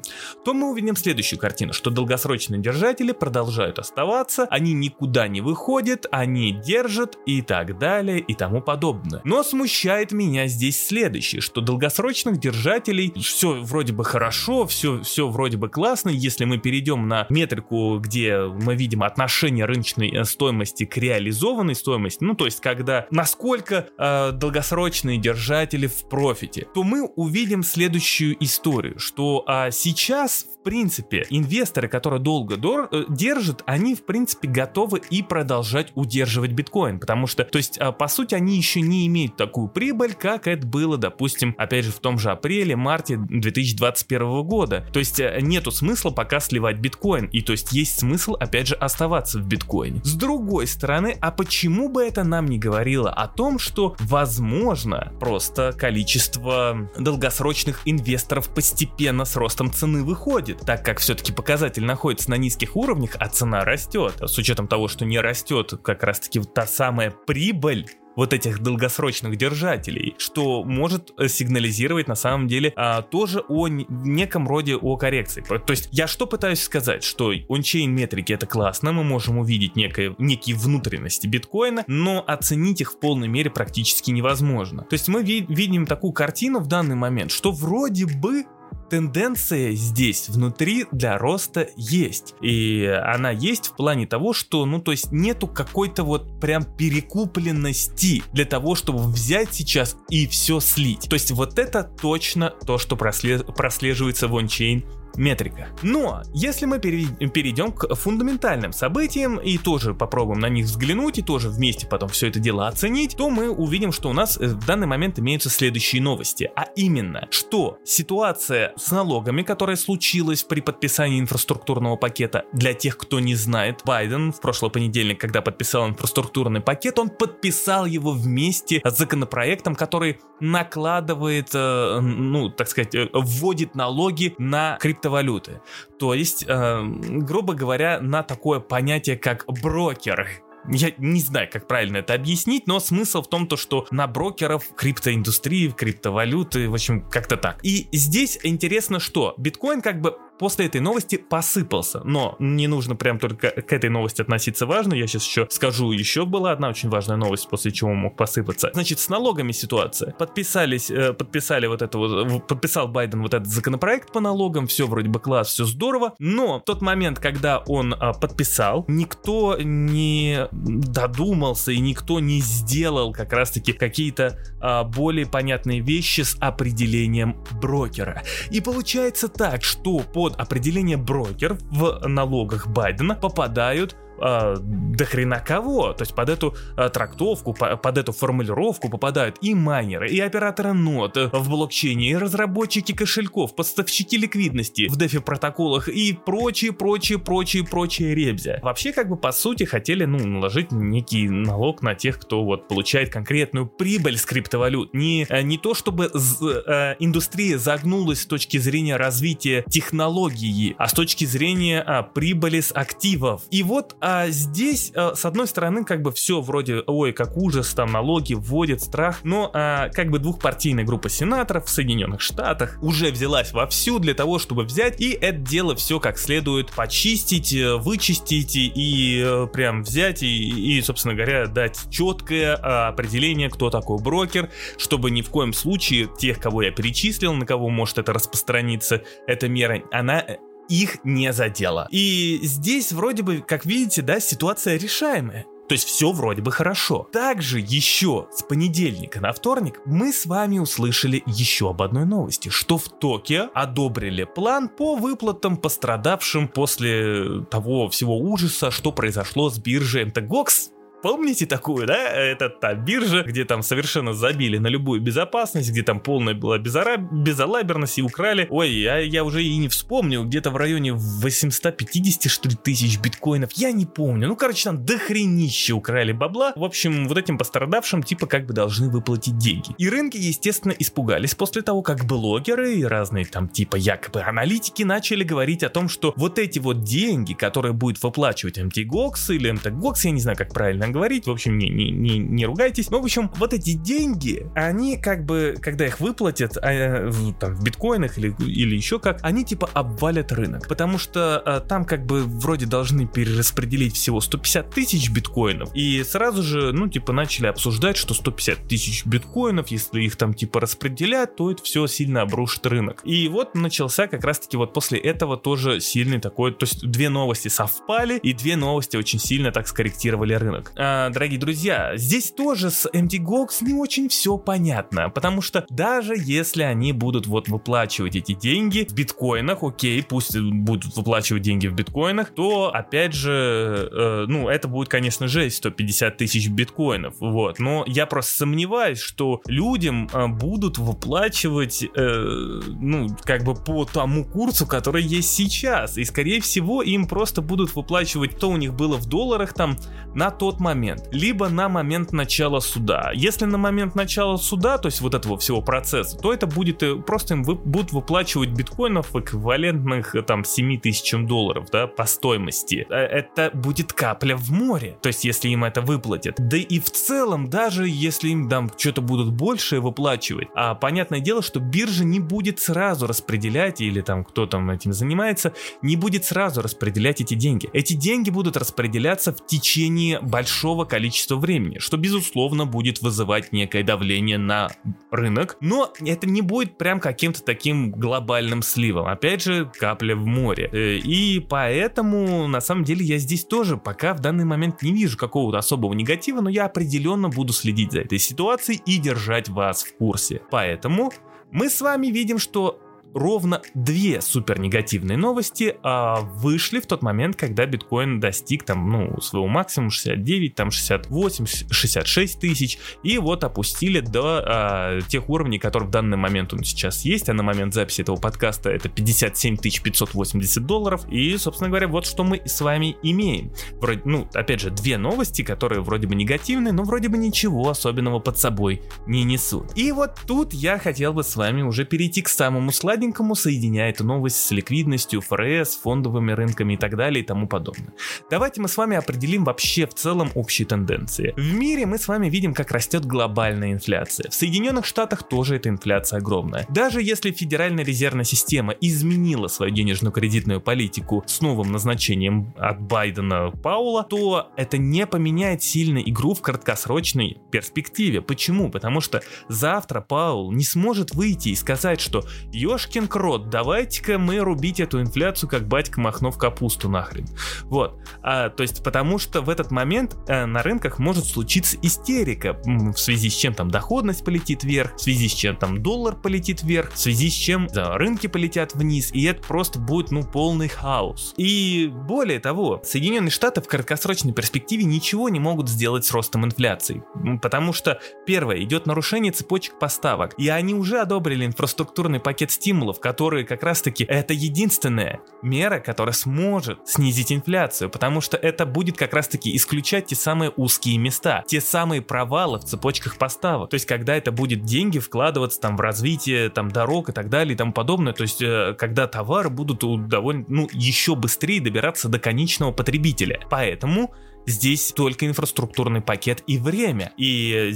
то 0.44 0.54
мы 0.54 0.72
увидим 0.72 0.96
следующую 0.96 1.40
картину, 1.40 1.74
что 1.74 1.90
долгосрочные 1.90 2.62
держатели 2.62 3.12
продолжают 3.12 3.80
оставаться, 3.80 4.48
они 4.50 4.74
никуда 4.74 5.28
не 5.28 5.42
выходят, 5.42 6.06
они 6.12 6.52
держат 6.52 7.18
и 7.26 7.42
так 7.42 7.78
далее 7.80 8.20
и 8.20 8.34
тому 8.34 8.62
подобное. 8.62 9.22
Но 9.24 9.44
смущает 9.44 10.12
меня 10.12 10.48
здесь 10.48 10.86
следующее, 10.86 11.42
что 11.42 11.62
долгосрочных 11.62 12.40
держателей 12.40 12.77
все 13.22 13.62
вроде 13.62 13.94
бы 13.94 14.04
хорошо, 14.04 14.66
все, 14.68 15.02
все 15.02 15.28
вроде 15.28 15.58
бы 15.58 15.70
классно, 15.70 16.10
если 16.10 16.46
мы 16.46 16.58
перейдем 16.58 17.08
на 17.08 17.26
метрику, 17.30 18.00
где 18.00 18.40
мы 18.40 18.76
видим 18.76 19.04
отношение 19.04 19.66
рыночной 19.66 20.12
э, 20.12 20.24
стоимости 20.24 20.86
к 20.86 20.98
реализованной 20.98 21.76
стоимости, 21.76 22.24
ну 22.24 22.34
то 22.36 22.46
есть 22.46 22.62
когда 22.62 23.08
насколько 23.12 23.88
э, 23.98 24.32
долгосрочные 24.34 25.18
держатели 25.18 25.88
в 25.88 26.08
профите, 26.10 26.68
то 26.74 26.84
мы 26.84 27.06
увидим 27.16 27.64
следующую 27.64 28.42
историю, 28.44 29.00
что 29.00 29.46
э, 29.48 29.72
сейчас 29.72 30.46
в 30.60 30.64
принципе 30.64 31.26
инвесторы, 31.30 31.88
которые 31.88 32.20
долго 32.20 32.56
дор- 32.56 32.90
э, 32.92 33.06
держат, 33.10 33.64
они 33.66 33.96
в 33.96 34.06
принципе 34.06 34.48
готовы 34.48 35.02
и 35.10 35.24
продолжать 35.24 35.92
удерживать 35.96 36.52
биткоин, 36.52 37.00
потому 37.00 37.28
что, 37.28 37.44
то 37.44 37.58
есть 37.58 37.78
э, 37.80 37.92
по 37.92 38.08
сути 38.08 38.36
они 38.36 38.58
еще 38.58 38.82
не 38.82 39.08
имеют 39.08 39.38
такую 39.38 39.70
прибыль, 39.70 40.14
как 40.14 40.48
это 40.48 40.66
было, 40.66 40.98
допустим, 40.98 41.56
опять 41.58 41.86
же 41.86 41.92
в 41.92 42.00
том 42.00 42.20
же 42.20 42.32
апреле, 42.32 42.67
марте 42.76 43.18
2021 43.18 44.44
года. 44.44 44.86
То 44.92 45.00
есть 45.00 45.20
э, 45.20 45.40
нету 45.42 45.72
смысла 45.72 46.12
пока 46.12 46.40
сливать 46.40 46.78
биткоин, 46.78 47.26
и 47.26 47.42
то 47.42 47.52
есть 47.52 47.72
есть 47.72 48.00
смысл 48.00 48.34
опять 48.34 48.68
же 48.68 48.76
оставаться 48.76 49.40
в 49.40 49.48
биткоине. 49.48 50.02
С 50.04 50.14
другой 50.14 50.68
стороны, 50.68 51.18
а 51.22 51.32
почему 51.32 51.90
бы 51.90 52.04
это 52.04 52.24
нам 52.24 52.46
не 52.46 52.58
говорило 52.58 53.10
о 53.10 53.28
том, 53.28 53.60
что 53.60 53.96
возможно 54.00 55.14
просто 55.20 55.74
количество 55.78 56.90
долгосрочных 56.98 57.82
инвесторов 57.86 58.50
постепенно 58.54 59.26
с 59.26 59.36
ростом 59.36 59.72
цены 59.72 60.04
выходит, 60.04 60.60
так 60.60 60.84
как 60.84 61.00
все-таки 61.00 61.32
показатель 61.32 61.84
находится 61.84 62.30
на 62.30 62.36
низких 62.36 62.76
уровнях, 62.76 63.12
а 63.20 63.30
цена 63.30 63.64
растет. 63.64 64.16
С 64.22 64.38
учетом 64.38 64.68
того, 64.68 64.88
что 64.88 65.06
не 65.06 65.20
растет 65.20 65.74
как 65.84 66.04
раз 66.04 66.20
таки 66.20 66.42
та 66.42 66.66
самая 66.66 67.12
прибыль 67.12 67.88
вот 68.18 68.34
этих 68.34 68.60
долгосрочных 68.60 69.38
держателей, 69.38 70.16
что 70.18 70.66
может 70.66 71.14
э, 71.18 71.30
сигнализировать 71.30 72.08
на 72.10 72.16
самом 72.16 72.48
деле 72.48 72.74
а, 72.76 73.04
тоже 73.04 73.44
о 73.48 73.68
неком 73.68 74.48
роде 74.48 74.76
о 74.76 74.98
коррекции. 74.98 75.42
То 75.42 75.72
есть 75.72 75.88
я 75.92 76.08
что 76.08 76.26
пытаюсь 76.26 76.62
сказать, 76.62 77.04
что 77.04 77.32
ончейн 77.48 77.94
метрики 77.94 78.34
это 78.34 78.48
классно, 78.48 78.92
мы 78.92 79.04
можем 79.04 79.38
увидеть 79.38 79.76
некое, 79.76 80.16
некие 80.18 80.56
внутренности 80.56 81.28
биткоина, 81.28 81.86
но 81.88 82.24
оценить 82.26 82.82
их 82.82 82.94
в 82.94 83.00
полной 83.00 83.28
мере 83.28 83.52
практически 83.52 84.10
невозможно. 84.12 84.84
То 84.84 84.96
есть 84.96 85.08
мы 85.08 85.22
ви- 85.22 85.46
видим 85.48 85.86
такую 85.86 86.12
картину 86.12 86.60
в 86.60 86.68
данный 86.68 86.96
момент, 86.96 87.32
что 87.32 87.52
вроде 87.52 88.08
бы 88.08 88.46
тенденция 88.90 89.72
здесь 89.74 90.30
внутри 90.30 90.86
для 90.92 91.18
роста 91.18 91.70
есть. 91.76 92.36
И 92.42 92.86
она 92.86 93.32
есть 93.32 93.68
в 93.68 93.76
плане 93.76 94.08
того, 94.08 94.34
что, 94.34 94.66
ну, 94.66 94.80
то 94.80 94.92
есть 94.92 95.12
нету 95.12 95.48
какой-то 95.48 96.04
вот 96.04 96.40
прям 96.40 96.64
перекупленности 96.64 98.24
для 98.34 98.46
того, 98.46 98.76
чтобы 98.76 99.04
взять 99.04 99.54
сейчас 99.54 99.98
и 100.10 100.28
все 100.28 100.60
слить. 100.60 101.08
То 101.10 101.16
есть 101.16 101.32
вот 101.32 101.60
это 101.60 101.84
точно 101.84 102.54
то, 102.66 102.78
что 102.78 102.96
прослеживается 102.96 104.28
в 104.28 104.36
ончейн 104.38 104.86
метрика. 105.18 105.68
Но 105.82 106.22
если 106.34 106.66
мы 106.66 106.80
перейдем 106.80 107.72
к 107.72 107.96
фундаментальным 107.96 108.72
событиям 108.72 109.38
и 109.38 109.58
тоже 109.58 109.94
попробуем 109.94 110.40
на 110.40 110.50
них 110.50 110.66
взглянуть 110.66 111.18
и 111.18 111.22
тоже 111.22 111.50
вместе 111.50 111.88
потом 111.88 112.10
все 112.10 112.28
это 112.28 112.40
дело 112.40 112.68
оценить, 112.68 113.16
то 113.18 113.30
мы 113.30 113.50
увидим, 113.50 113.92
что 113.92 114.10
у 114.10 114.14
нас 114.14 114.38
э, 114.38 114.48
в 114.48 114.66
данный 114.66 114.88
момент 114.88 115.20
имеются 115.20 115.50
следующие 115.50 116.02
новости. 116.02 116.52
А 116.56 116.66
именно, 116.76 117.28
что 117.32 117.80
ситуация 117.84 118.74
с 118.78 118.92
налогами, 118.92 119.42
которая 119.42 119.76
случилась 119.76 120.44
при 120.44 120.62
подписании 120.62 121.20
инфраструктурного 121.20 121.96
пакета, 121.96 122.46
для 122.54 122.74
тех, 122.74 122.98
кто 122.98 123.20
не 123.20 123.36
знает, 123.36 123.82
Байден 123.86 124.32
в 124.32 124.40
прошлый 124.40 124.72
понедельник, 124.72 125.20
когда 125.20 125.42
подписал 125.42 125.88
инфраструктурный 125.88 126.62
пакет, 126.62 127.00
он 127.00 127.10
подписал 127.10 127.86
его 127.86 128.12
вместе 128.12 128.82
с 128.84 128.98
законопроектом, 128.98 129.76
который 129.76 130.20
накладывает, 130.40 131.50
э, 131.54 132.00
ну, 132.00 132.50
так 132.50 132.68
сказать, 132.68 132.94
э, 132.94 133.10
вводит 133.14 133.76
налоги 133.76 134.36
на 134.38 134.78
крипто 134.80 135.07
криптовалюты. 135.08 135.62
То 135.98 136.14
есть, 136.14 136.46
э, 136.48 136.84
грубо 136.84 137.54
говоря, 137.54 138.00
на 138.00 138.24
такое 138.24 138.60
понятие, 138.60 139.18
как 139.18 139.46
брокер. 139.48 140.28
Я 140.70 140.92
не 140.98 141.22
знаю, 141.22 141.48
как 141.52 141.68
правильно 141.68 141.98
это 141.98 142.14
объяснить, 142.14 142.68
но 142.68 142.80
смысл 142.80 143.22
в 143.22 143.30
том, 143.30 143.48
то, 143.48 143.56
что 143.56 143.88
на 143.90 144.06
брокеров 144.06 144.64
криптоиндустрии, 144.76 145.70
криптовалюты, 145.70 146.70
в 146.70 146.74
общем, 146.74 147.02
как-то 147.10 147.38
так. 147.38 147.60
И 147.64 147.88
здесь 147.94 148.38
интересно, 148.44 149.00
что 149.00 149.34
биткоин 149.38 149.82
как 149.82 150.02
бы 150.02 150.18
после 150.38 150.68
этой 150.68 150.82
новости 150.82 151.18
посыпался. 151.18 152.02
Но 152.04 152.36
не 152.40 152.68
нужно 152.68 152.96
прям 152.96 153.20
только 153.20 153.50
к 153.50 153.74
этой 153.74 153.90
новости 153.90 154.22
относиться 154.22 154.66
важно. 154.66 154.94
Я 154.94 155.08
сейчас 155.08 155.26
еще 155.26 155.48
скажу, 155.50 155.92
еще 155.92 156.26
была 156.26 156.52
одна 156.52 156.70
очень 156.70 156.90
важная 156.90 157.18
новость, 157.18 157.50
после 157.50 157.72
чего 157.72 157.94
мог 157.94 158.16
посыпаться. 158.16 158.70
Значит, 158.74 159.00
с 159.00 159.10
налогами 159.10 159.52
ситуация. 159.52 160.14
Подписались, 160.14 160.92
э, 160.92 161.14
подписали 161.14 161.68
вот 161.68 161.82
это 161.82 161.98
вот, 161.98 162.48
подписал 162.48 162.88
Байден 162.88 163.22
вот 163.22 163.34
этот 163.34 163.48
законопроект 163.48 164.12
по 164.12 164.20
налогам, 164.20 164.68
все 164.68 164.88
вроде 164.88 165.10
бы 165.10 165.20
класс, 165.20 165.50
все 165.50 165.66
здорово. 165.66 166.14
Но 166.20 166.60
в 166.60 166.64
тот 166.64 166.82
момент, 166.82 167.20
когда 167.20 167.60
он 167.60 167.94
а, 167.94 168.14
подписал, 168.14 168.86
никто 168.88 169.58
не 169.60 170.48
додумался 170.52 171.72
и 171.72 171.80
никто 171.80 172.20
не 172.20 172.40
сделал 172.42 173.14
как 173.14 173.34
раз-таки 173.34 173.74
какие-то 173.74 174.38
а, 174.60 174.84
более 174.84 175.26
понятные 175.26 175.82
вещи 175.82 176.22
с 176.22 176.38
определением 176.40 177.44
брокера. 177.62 178.24
И 178.52 178.62
получается 178.62 179.28
так, 179.28 179.64
что 179.64 180.00
по 180.00 180.27
под 180.28 180.42
определение 180.42 180.98
брокер 180.98 181.58
в 181.72 182.06
налогах 182.06 182.68
Байдена 182.68 183.16
попадают 183.16 183.96
э, 184.20 184.58
до 184.60 185.06
хрена 185.06 185.40
кого. 185.40 185.94
То 185.94 186.04
есть 186.04 186.14
под 186.14 186.30
эту 186.30 186.56
э, 186.78 186.90
трактовку, 186.90 187.54
по, 187.54 187.78
под 187.78 187.98
эту 187.98 188.12
формулировку 188.12 188.90
попадают 188.90 189.38
и 189.42 189.54
майнеры, 189.54 190.10
и 190.10 190.20
операторы 190.20 190.74
нот 190.74 191.18
в 191.18 191.50
блокчейне, 191.50 192.12
и 192.12 192.16
разработчики 192.16 192.94
кошельков, 192.94 193.56
поставщики 193.56 194.18
ликвидности 194.18 194.88
в 194.90 194.98
дефи 194.98 195.20
протоколах 195.20 195.88
и 195.88 196.14
прочие, 196.14 196.74
прочие, 196.74 197.20
прочие, 197.20 197.64
прочие 197.64 198.16
ребзя. 198.16 198.60
Вообще, 198.62 198.94
как 198.94 199.10
бы 199.10 199.18
по 199.18 199.32
сути, 199.32 199.64
хотели, 199.64 200.06
ну, 200.06 200.26
наложить 200.26 200.72
некий 200.72 201.30
налог 201.30 201.82
на 201.82 201.96
тех, 201.96 202.20
кто 202.20 202.44
вот 202.44 202.68
получает 202.68 203.12
конкретную 203.12 203.68
прибыль 203.68 204.18
с 204.18 204.26
криптовалют. 204.26 204.94
Не, 204.94 205.26
э, 205.30 205.42
не 205.42 205.58
то, 205.58 205.74
чтобы 205.74 206.12
э, 206.12 206.96
индустрия 207.00 207.58
загнулась 207.58 208.22
с 208.22 208.26
точки 208.26 208.58
зрения 208.58 208.98
развития 208.98 209.64
технологии, 209.70 210.76
а 210.78 210.88
с 210.88 210.94
точки 210.94 211.26
зрения 211.26 211.84
э, 211.86 212.04
прибыли 212.14 212.62
с 212.62 212.72
активов. 212.74 213.44
И 213.52 213.64
вот 213.64 213.96
а 214.10 214.30
здесь, 214.30 214.94
а, 214.96 215.16
с 215.16 215.26
одной 215.26 215.48
стороны, 215.48 215.84
как 215.84 216.02
бы 216.02 216.14
все 216.14 216.40
вроде, 216.40 216.82
ой, 216.88 217.12
как 217.12 217.36
ужас, 217.36 217.74
там 217.74 217.92
налоги 217.92 218.36
вводят 218.36 218.80
страх, 218.82 219.20
но 219.26 219.52
а, 219.54 219.90
как 219.90 220.12
бы 220.12 220.20
двухпартийная 220.20 220.86
группа 220.86 221.10
сенаторов 221.10 221.66
в 221.66 221.70
Соединенных 221.70 222.22
Штатах 222.22 222.78
уже 222.82 223.12
взялась 223.12 223.52
вовсю 223.52 224.00
для 224.00 224.14
того, 224.14 224.40
чтобы 224.40 224.64
взять 224.64 225.02
и 225.02 225.12
это 225.12 225.40
дело 225.40 225.76
все 225.76 226.00
как 226.00 226.18
следует 226.18 226.72
почистить, 226.72 227.54
э, 227.54 227.76
вычистить 227.76 228.56
и 228.56 229.22
э, 229.26 229.48
прям 229.52 229.84
взять 229.84 230.24
и, 230.24 230.78
и 230.78 230.82
собственно 230.82 231.14
говоря, 231.14 231.48
дать 231.48 231.78
четкое 231.90 232.58
а, 232.62 232.88
определение, 232.88 233.50
кто 233.50 233.70
такой 233.70 234.02
брокер, 234.02 234.50
чтобы 234.78 235.12
ни 235.12 235.22
в 235.22 235.30
коем 235.30 235.52
случае 235.52 236.10
тех, 236.18 236.40
кого 236.40 236.62
я 236.62 236.72
перечислил, 236.72 237.34
на 237.34 237.46
кого 237.46 237.68
может 237.68 237.98
это 237.98 238.14
распространиться, 238.14 239.02
эта 239.28 239.50
мера, 239.50 239.84
она 239.92 240.24
их 240.70 240.98
не 241.04 241.34
задело. 241.34 241.88
И 241.92 242.40
здесь 242.44 242.92
вроде 242.92 243.24
бы, 243.24 243.38
как 243.40 243.66
видите, 243.66 244.02
да, 244.02 244.20
ситуация 244.20 244.78
решаемая. 244.78 245.46
То 245.68 245.74
есть 245.74 245.88
все 245.88 246.12
вроде 246.14 246.42
бы 246.42 246.52
хорошо. 246.52 247.10
Также 247.12 247.60
еще 247.60 248.28
с 248.34 248.42
понедельника 248.42 249.20
на 249.20 249.34
вторник 249.34 249.82
мы 249.86 250.14
с 250.14 250.26
вами 250.26 250.60
услышали 250.60 251.24
еще 251.26 251.70
об 251.72 251.82
одной 251.82 252.06
новости, 252.06 252.48
что 252.50 252.78
в 252.78 252.88
Токио 252.88 253.50
одобрили 253.54 254.24
план 254.24 254.70
по 254.70 254.96
выплатам 254.96 255.58
пострадавшим 255.58 256.48
после 256.48 257.42
того 257.52 257.90
всего 257.90 258.18
ужаса, 258.18 258.72
что 258.72 258.94
произошло 258.94 259.50
с 259.50 259.60
биржей 259.60 260.06
MTGOX 260.06 260.72
Помните 261.02 261.46
такую, 261.46 261.86
да? 261.86 262.10
Это 262.10 262.50
та 262.50 262.74
биржа, 262.74 263.24
где 263.24 263.46
там 263.46 263.62
совершенно 263.62 264.14
забили 264.14 264.58
на 264.58 264.68
любую 264.68 265.00
безопасность, 265.00 265.70
где 265.70 265.84
там 265.84 266.00
полная 266.00 266.34
была 266.34 266.58
безара... 266.58 266.98
безалаберность 266.98 268.00
и 268.00 268.02
украли. 268.02 268.48
Ой, 268.50 268.72
я, 268.72 268.98
я 268.98 269.24
уже 269.24 269.44
и 269.44 269.56
не 269.58 269.68
вспомнил, 269.68 270.26
где-то 270.26 270.50
в 270.50 270.58
районе 270.58 270.94
850, 270.94 272.32
что 272.32 272.50
ли, 272.50 272.56
тысяч 272.56 273.00
биткоинов. 273.00 273.52
Я 273.54 273.72
не 273.72 273.86
помню. 273.86 274.28
Ну, 274.28 274.36
короче, 274.36 274.64
там 274.66 274.84
дохренище 274.84 275.74
украли 275.74 276.14
бабла. 276.14 276.54
В 276.56 276.64
общем, 276.64 277.08
вот 277.08 277.18
этим 277.18 277.38
пострадавшим 277.38 278.02
типа 278.02 278.26
как 278.26 278.48
бы 278.48 278.54
должны 278.54 278.90
выплатить 278.90 279.38
деньги. 279.38 279.76
И 279.78 279.90
рынки, 279.90 280.18
естественно, 280.18 280.74
испугались 280.78 281.36
после 281.36 281.62
того, 281.62 281.84
как 281.84 282.06
блогеры 282.06 282.76
и 282.76 282.84
разные 282.84 283.26
там 283.26 283.50
типа 283.50 283.76
якобы 283.76 284.22
аналитики 284.22 284.82
начали 284.82 285.24
говорить 285.24 285.64
о 285.64 285.70
том, 285.70 285.90
что 285.90 286.14
вот 286.18 286.40
эти 286.40 286.58
вот 286.58 286.82
деньги, 286.84 287.34
которые 287.34 287.74
будет 287.74 288.02
выплачивать 288.02 288.58
MTGOX 288.58 289.36
или 289.36 289.54
MTGOX, 289.54 289.96
я 290.04 290.12
не 290.12 290.22
знаю, 290.22 290.38
как 290.38 290.54
правильно 290.54 290.87
правильно 290.88 290.94
говорить, 290.94 291.28
в 291.28 291.32
общем, 291.32 291.58
не, 291.58 291.70
не, 291.70 291.92
не, 291.92 292.18
не 292.18 292.46
ругайтесь. 292.46 292.90
Но, 292.90 293.00
в 293.00 293.04
общем, 293.04 293.32
вот 293.38 293.54
эти 293.54 293.74
деньги, 293.74 294.46
они 294.56 294.98
как 294.98 295.26
бы, 295.26 295.56
когда 295.62 295.86
их 295.86 296.00
выплатят 296.00 296.58
а, 296.58 297.12
там, 297.40 297.56
в 297.56 297.64
биткоинах 297.64 298.18
или, 298.18 298.36
или 298.40 298.76
еще 298.76 299.00
как, 299.00 299.20
они 299.22 299.44
типа 299.44 299.70
обвалят 299.74 300.32
рынок. 300.32 300.68
Потому 300.68 300.98
что 300.98 301.40
а, 301.40 301.60
там 301.60 301.86
как 301.86 302.06
бы 302.06 302.24
вроде 302.24 302.66
должны 302.66 303.08
перераспределить 303.08 303.96
всего 303.96 304.22
150 304.22 304.70
тысяч 304.70 305.10
биткоинов. 305.10 305.74
И 305.76 306.04
сразу 306.04 306.44
же, 306.44 306.72
ну, 306.72 306.88
типа, 306.88 307.14
начали 307.14 307.48
обсуждать, 307.48 307.98
что 307.98 308.14
150 308.14 308.68
тысяч 308.68 309.06
биткоинов, 309.06 309.68
если 309.70 310.02
их 310.02 310.16
там 310.16 310.34
типа 310.34 310.60
распределять, 310.60 311.36
то 311.36 311.52
это 311.52 311.64
все 311.64 311.88
сильно 311.88 312.22
обрушит 312.22 312.66
рынок. 312.66 313.02
И 313.04 313.28
вот 313.28 313.56
начался 313.56 314.08
как 314.08 314.24
раз-таки 314.24 314.58
вот 314.58 314.74
после 314.74 315.00
этого 315.00 315.38
тоже 315.38 315.80
сильный 315.80 316.20
такой, 316.20 316.54
то 316.54 316.66
есть 316.66 316.86
две 316.86 317.10
новости 317.10 317.48
совпали, 317.48 318.18
и 318.18 318.34
две 318.34 318.56
новости 318.56 318.98
очень 318.98 319.20
сильно 319.20 319.52
так 319.52 319.68
скорректировали 319.68 320.34
рынок 320.34 320.72
э, 320.76 320.77
дорогие 320.78 321.40
друзья, 321.40 321.98
здесь 321.98 322.32
тоже 322.32 322.70
с 322.70 322.88
MTGOX 322.88 323.50
не 323.62 323.74
очень 323.74 324.10
все 324.10 324.38
понятно, 324.38 325.10
потому 325.10 325.42
что 325.42 325.66
даже 325.70 326.14
если 326.16 326.62
они 326.62 326.94
будут 326.94 327.26
вот 327.26 327.48
выплачивать 327.48 328.16
эти 328.16 328.34
деньги 328.34 328.86
в 328.88 328.94
биткоинах, 328.94 329.64
окей, 329.64 330.04
пусть 330.04 330.38
будут 330.38 330.96
выплачивать 330.96 331.42
деньги 331.42 331.68
в 331.68 331.74
биткоинах, 331.74 332.30
то 332.30 332.72
опять 332.74 333.14
же, 333.14 333.90
э, 333.92 334.26
ну 334.28 334.50
это 334.50 334.68
будет, 334.68 334.90
конечно, 334.90 335.28
жесть, 335.28 335.58
150 335.58 336.18
тысяч 336.18 336.50
биткоинов, 336.50 337.16
вот, 337.20 337.58
но 337.58 337.84
я 337.88 338.06
просто 338.06 338.38
сомневаюсь, 338.38 339.00
что 339.00 339.42
людям 339.48 340.10
э, 340.14 340.28
будут 340.28 340.78
выплачивать, 340.78 341.84
э, 341.84 342.62
ну, 342.68 343.08
как 343.24 343.44
бы 343.44 343.56
по 343.56 343.86
тому 343.86 344.26
курсу, 344.26 344.68
который 344.68 345.02
есть 345.02 345.34
сейчас, 345.34 345.98
и 345.98 346.04
скорее 346.04 346.40
всего 346.42 346.84
им 346.84 347.08
просто 347.08 347.42
будут 347.42 347.76
выплачивать, 347.76 348.38
то 348.38 348.50
у 348.50 348.58
них 348.58 348.76
было 348.76 348.98
в 348.98 349.08
долларах 349.08 349.54
там 349.54 349.78
на 350.14 350.30
тот 350.30 350.60
момент, 350.60 350.67
либо 351.12 351.50
на 351.50 351.70
момент 351.70 352.12
начала 352.12 352.60
суда. 352.60 353.12
Если 353.14 353.46
на 353.46 353.58
момент 353.58 353.96
начала 353.96 354.38
суда, 354.38 354.78
то 354.78 354.88
есть 354.88 355.02
вот 355.02 355.14
этого 355.14 355.38
всего 355.38 355.62
процесса, 355.62 356.18
то 356.18 356.34
это 356.34 356.48
будет 356.48 356.84
э, 356.84 356.96
просто 356.96 357.36
им 357.36 357.44
вы, 357.44 357.56
будут 357.56 357.92
выплачивать 357.92 358.50
биткоинов 358.50 359.16
эквивалентных 359.16 360.16
э, 360.16 360.22
там 360.22 360.44
7 360.44 360.80
тысячам 360.80 361.28
долларов, 361.28 361.68
да, 361.72 361.88
по 361.88 362.06
стоимости. 362.06 362.86
Э, 362.90 362.96
это 362.96 363.52
будет 363.54 363.94
капля 363.94 364.36
в 364.36 364.52
море, 364.52 364.98
то 365.02 365.08
есть 365.08 365.24
если 365.24 365.50
им 365.50 365.64
это 365.64 365.82
выплатят. 365.82 366.36
Да 366.38 366.58
и 366.58 366.80
в 366.80 366.90
целом, 366.90 367.50
даже 367.50 367.88
если 367.88 368.30
им 368.30 368.50
там 368.50 368.72
что-то 368.78 369.02
будут 369.02 369.32
больше 369.32 369.80
выплачивать, 369.80 370.48
а 370.56 370.76
понятное 370.76 371.20
дело, 371.20 371.42
что 371.42 371.60
биржа 371.60 372.04
не 372.04 372.20
будет 372.20 372.60
сразу 372.60 373.08
распределять, 373.08 373.82
или 373.82 374.02
там 374.02 374.24
кто 374.24 374.46
там 374.46 374.70
этим 374.70 374.94
занимается, 374.94 375.54
не 375.82 375.96
будет 375.96 376.26
сразу 376.26 376.62
распределять 376.62 377.22
эти 377.22 377.34
деньги. 377.34 377.70
Эти 377.74 377.94
деньги 377.94 378.30
будут 378.30 378.58
распределяться 378.58 379.34
в 379.34 379.46
течение 379.46 380.20
большого 380.20 380.57
количества 380.86 381.36
времени, 381.36 381.80
что 381.80 381.98
безусловно 381.98 382.66
будет 382.66 383.02
вызывать 383.02 383.52
некое 383.52 383.84
давление 383.84 384.38
на 384.38 384.70
рынок, 385.12 385.58
но 385.62 385.94
это 386.00 386.28
не 386.28 386.42
будет 386.42 386.78
прям 386.78 387.00
каким-то 387.00 387.44
таким 387.44 387.92
глобальным 387.92 388.62
сливом, 388.62 389.08
опять 389.08 389.44
же 389.44 389.72
капля 389.78 390.16
в 390.16 390.26
море. 390.26 390.70
Э, 390.72 390.96
и 390.96 391.40
поэтому 391.40 392.48
на 392.48 392.62
самом 392.62 392.84
деле 392.84 393.06
я 393.06 393.18
здесь 393.18 393.46
тоже 393.46 393.78
пока 393.78 394.14
в 394.14 394.20
данный 394.20 394.46
момент 394.46 394.82
не 394.82 394.94
вижу 394.94 395.18
какого-то 395.18 395.58
особого 395.58 395.94
негатива, 395.94 396.42
но 396.42 396.50
я 396.50 396.66
определенно 396.66 397.30
буду 397.30 397.54
следить 397.54 397.92
за 397.92 398.02
этой 398.02 398.20
ситуацией 398.20 398.82
и 398.86 398.98
держать 398.98 399.50
вас 399.50 399.84
в 399.84 399.98
курсе. 399.98 400.42
Поэтому 400.52 401.12
мы 401.52 401.70
с 401.70 401.82
вами 401.82 402.08
видим, 402.08 402.40
что 402.40 402.80
ровно 403.14 403.62
две 403.74 404.22
супер 404.22 404.60
негативные 404.60 405.18
новости 405.18 405.76
а, 405.84 406.22
вышли 406.22 406.80
в 406.80 406.88
тот 406.88 407.02
момент, 407.02 407.36
когда 407.36 407.66
биткоин 407.66 408.20
достиг 408.20 408.64
там, 408.64 408.90
ну, 408.90 409.22
своего 409.22 409.48
максимума 409.48 409.92
69, 409.92 410.56
там 410.56 410.72
68, 410.72 411.46
66 411.70 412.40
тысяч, 412.40 412.78
и 413.04 413.18
вот 413.18 413.44
опустили 413.44 414.00
до 414.00 414.44
а, 414.46 415.02
тех 415.02 415.30
уровней, 415.30 415.60
которые 415.60 415.88
в 415.88 415.92
данный 415.92 416.18
момент 416.18 416.54
он 416.54 416.64
сейчас 416.64 417.06
есть, 417.06 417.30
а 417.30 417.34
на 417.34 417.44
момент 417.44 417.74
записи 417.74 418.02
этого 418.02 418.18
подкаста 418.18 418.70
это 418.70 418.90
57 418.90 419.58
580 419.58 420.66
долларов, 420.66 421.06
и, 421.10 421.36
собственно 421.38 421.70
говоря, 421.70 421.88
вот 421.88 422.06
что 422.06 422.24
мы 422.24 422.42
с 422.46 422.62
вами 422.62 422.98
имеем. 423.04 423.52
Вроде, 423.80 424.02
ну, 424.06 424.28
опять 424.34 424.62
же, 424.62 424.70
две 424.70 424.98
новости, 424.98 425.42
которые 425.42 425.82
вроде 425.82 426.08
бы 426.08 426.16
негативные, 426.16 426.74
но 426.74 426.84
вроде 426.84 427.10
бы 427.10 427.18
ничего 427.18 427.70
особенного 427.70 428.20
под 428.20 428.38
собой 428.38 428.82
не 429.06 429.24
несут. 429.24 429.72
И 429.76 429.92
вот 429.92 430.20
тут 430.26 430.54
я 430.54 430.78
хотел 430.78 431.14
бы 431.14 431.24
с 431.24 431.36
вами 431.36 431.62
уже 431.62 431.86
перейти 431.86 432.22
к 432.22 432.30
самому 432.30 432.72
сладенькому 432.98 433.28
новенькому 433.28 433.36
соединяет 433.36 434.00
новость 434.00 434.38
с 434.38 434.52
ликвидностью, 434.52 435.22
ФРС, 435.22 435.78
фондовыми 435.78 436.32
рынками 436.32 436.74
и 436.74 436.78
так 436.78 436.96
далее 436.96 437.24
и 437.24 437.26
тому 437.26 437.48
подобное. 437.48 437.94
Давайте 438.30 438.62
мы 438.62 438.68
с 438.68 438.78
вами 438.78 438.98
определим 438.98 439.44
вообще 439.44 439.86
в 439.86 439.94
целом 439.94 440.30
общие 440.36 440.68
тенденции. 440.68 441.34
В 441.36 441.54
мире 441.54 441.86
мы 441.86 441.98
с 441.98 442.08
вами 442.08 442.30
видим, 442.30 442.54
как 442.54 442.72
растет 442.72 443.06
глобальная 443.06 443.74
инфляция. 443.74 444.30
В 444.30 444.34
Соединенных 444.34 444.86
Штатах 444.86 445.28
тоже 445.28 445.56
эта 445.56 445.70
инфляция 445.70 446.20
огромная. 446.20 446.66
Даже 446.70 447.02
если 447.02 447.32
Федеральная 447.32 447.84
резервная 447.84 448.26
система 448.26 448.74
изменила 448.74 449.48
свою 449.48 449.74
денежно-кредитную 449.74 450.62
политику 450.62 451.24
с 451.28 451.42
новым 451.42 451.72
назначением 451.72 452.54
от 452.58 452.82
Байдена 452.82 453.52
Паула, 453.52 454.04
то 454.04 454.50
это 454.58 454.78
не 454.78 455.06
поменяет 455.08 455.64
сильно 455.64 456.00
игру 456.00 456.34
в 456.34 456.42
краткосрочной 456.42 457.38
перспективе. 457.52 458.22
Почему? 458.22 458.70
Потому 458.70 459.02
что 459.02 459.22
завтра 459.50 460.02
Паул 460.02 460.52
не 460.52 460.64
сможет 460.64 461.14
выйти 461.14 461.50
и 461.50 461.56
сказать, 461.56 462.00
что 462.00 462.24
ёшки 462.52 462.87
ёшкин 462.88 463.08
крот, 463.08 463.50
давайте-ка 463.50 464.18
мы 464.18 464.38
рубить 464.38 464.80
эту 464.80 465.02
инфляцию, 465.02 465.50
как 465.50 465.68
батька 465.68 466.00
махнув 466.00 466.38
капусту 466.38 466.88
нахрен. 466.90 467.26
Вот. 467.64 468.00
А, 468.22 468.50
то 468.50 468.64
есть 468.64 468.82
потому 468.84 469.20
что 469.20 469.42
в 469.42 469.50
этот 469.50 469.72
момент 469.72 470.16
а, 470.30 470.46
на 470.46 470.64
рынках 470.64 471.00
может 471.00 471.26
случиться 471.26 471.78
истерика, 471.82 472.58
в 472.64 472.98
связи 472.98 473.30
с 473.30 473.34
чем 473.34 473.54
там 473.54 473.70
доходность 473.70 474.24
полетит 474.24 474.64
вверх, 474.64 474.96
в 474.96 475.02
связи 475.02 475.28
с 475.28 475.34
чем 475.34 475.58
там 475.58 475.84
доллар 475.84 476.16
полетит 476.16 476.64
вверх, 476.64 476.94
в 476.94 476.98
связи 476.98 477.30
с 477.30 477.34
чем 477.34 477.68
да, 477.68 477.98
рынки 477.98 478.28
полетят 478.28 478.74
вниз, 478.74 479.12
и 479.12 479.24
это 479.24 479.44
просто 479.44 479.80
будет, 479.80 480.12
ну, 480.12 480.24
полный 480.24 480.70
хаос. 480.70 481.34
И 481.38 481.92
более 481.94 482.40
того, 482.40 482.82
Соединенные 482.84 483.32
Штаты 483.32 483.62
в 483.62 483.68
краткосрочной 483.68 484.34
перспективе 484.34 484.86
ничего 484.86 485.28
не 485.28 485.40
могут 485.40 485.68
сделать 485.68 486.06
с 486.06 486.12
ростом 486.12 486.46
инфляции, 486.46 487.04
потому 487.42 487.74
что, 487.74 488.00
первое, 488.26 488.64
идет 488.64 488.86
нарушение 488.86 489.34
цепочек 489.34 489.78
поставок, 489.78 490.36
и 490.38 490.48
они 490.48 490.74
уже 490.74 491.02
одобрили 491.02 491.46
инфраструктурный 491.46 492.20
пакет 492.20 492.52
стимулов, 492.52 492.77
стимулов, 492.78 493.00
которые 493.00 493.46
как 493.46 493.64
раз-таки 493.64 494.04
это 494.04 494.34
единственная 494.34 495.20
мера, 495.42 495.80
которая 495.80 496.14
сможет 496.14 496.80
снизить 496.88 497.32
инфляцию, 497.32 497.90
потому 497.90 498.22
что 498.22 498.38
это 498.38 498.66
будет 498.66 498.98
как 498.98 499.14
раз-таки 499.14 499.56
исключать 499.56 500.08
те 500.08 500.16
самые 500.16 500.52
узкие 500.56 500.98
места, 500.98 501.44
те 501.48 501.60
самые 501.60 502.02
провалы 502.02 502.60
в 502.60 502.66
цепочках 502.66 503.18
поставок. 503.18 503.70
То 503.70 503.76
есть, 503.76 503.86
когда 503.86 504.16
это 504.16 504.32
будет 504.32 504.64
деньги 504.64 505.00
вкладываться 505.00 505.60
там 505.60 505.76
в 505.76 505.82
развитие 505.82 506.50
там 506.50 506.70
дорог 506.70 507.10
и 507.10 507.14
так 507.14 507.30
далее 507.30 507.56
и 507.56 507.58
тому 507.58 507.74
подобное, 507.74 508.14
то 508.14 508.24
есть, 508.24 508.42
э, 508.42 508.76
когда 508.78 509.08
товары 509.08 509.50
будут 509.50 510.08
довольно, 510.08 510.46
ну, 510.48 510.70
еще 510.72 511.16
быстрее 511.16 511.62
добираться 511.62 512.10
до 512.10 512.20
конечного 512.20 512.72
потребителя. 512.72 513.40
Поэтому 513.50 514.14
здесь 514.46 514.94
только 514.94 515.28
инфраструктурный 515.28 516.02
пакет 516.02 516.44
и 516.48 516.58
время. 516.58 517.12
И 517.18 517.74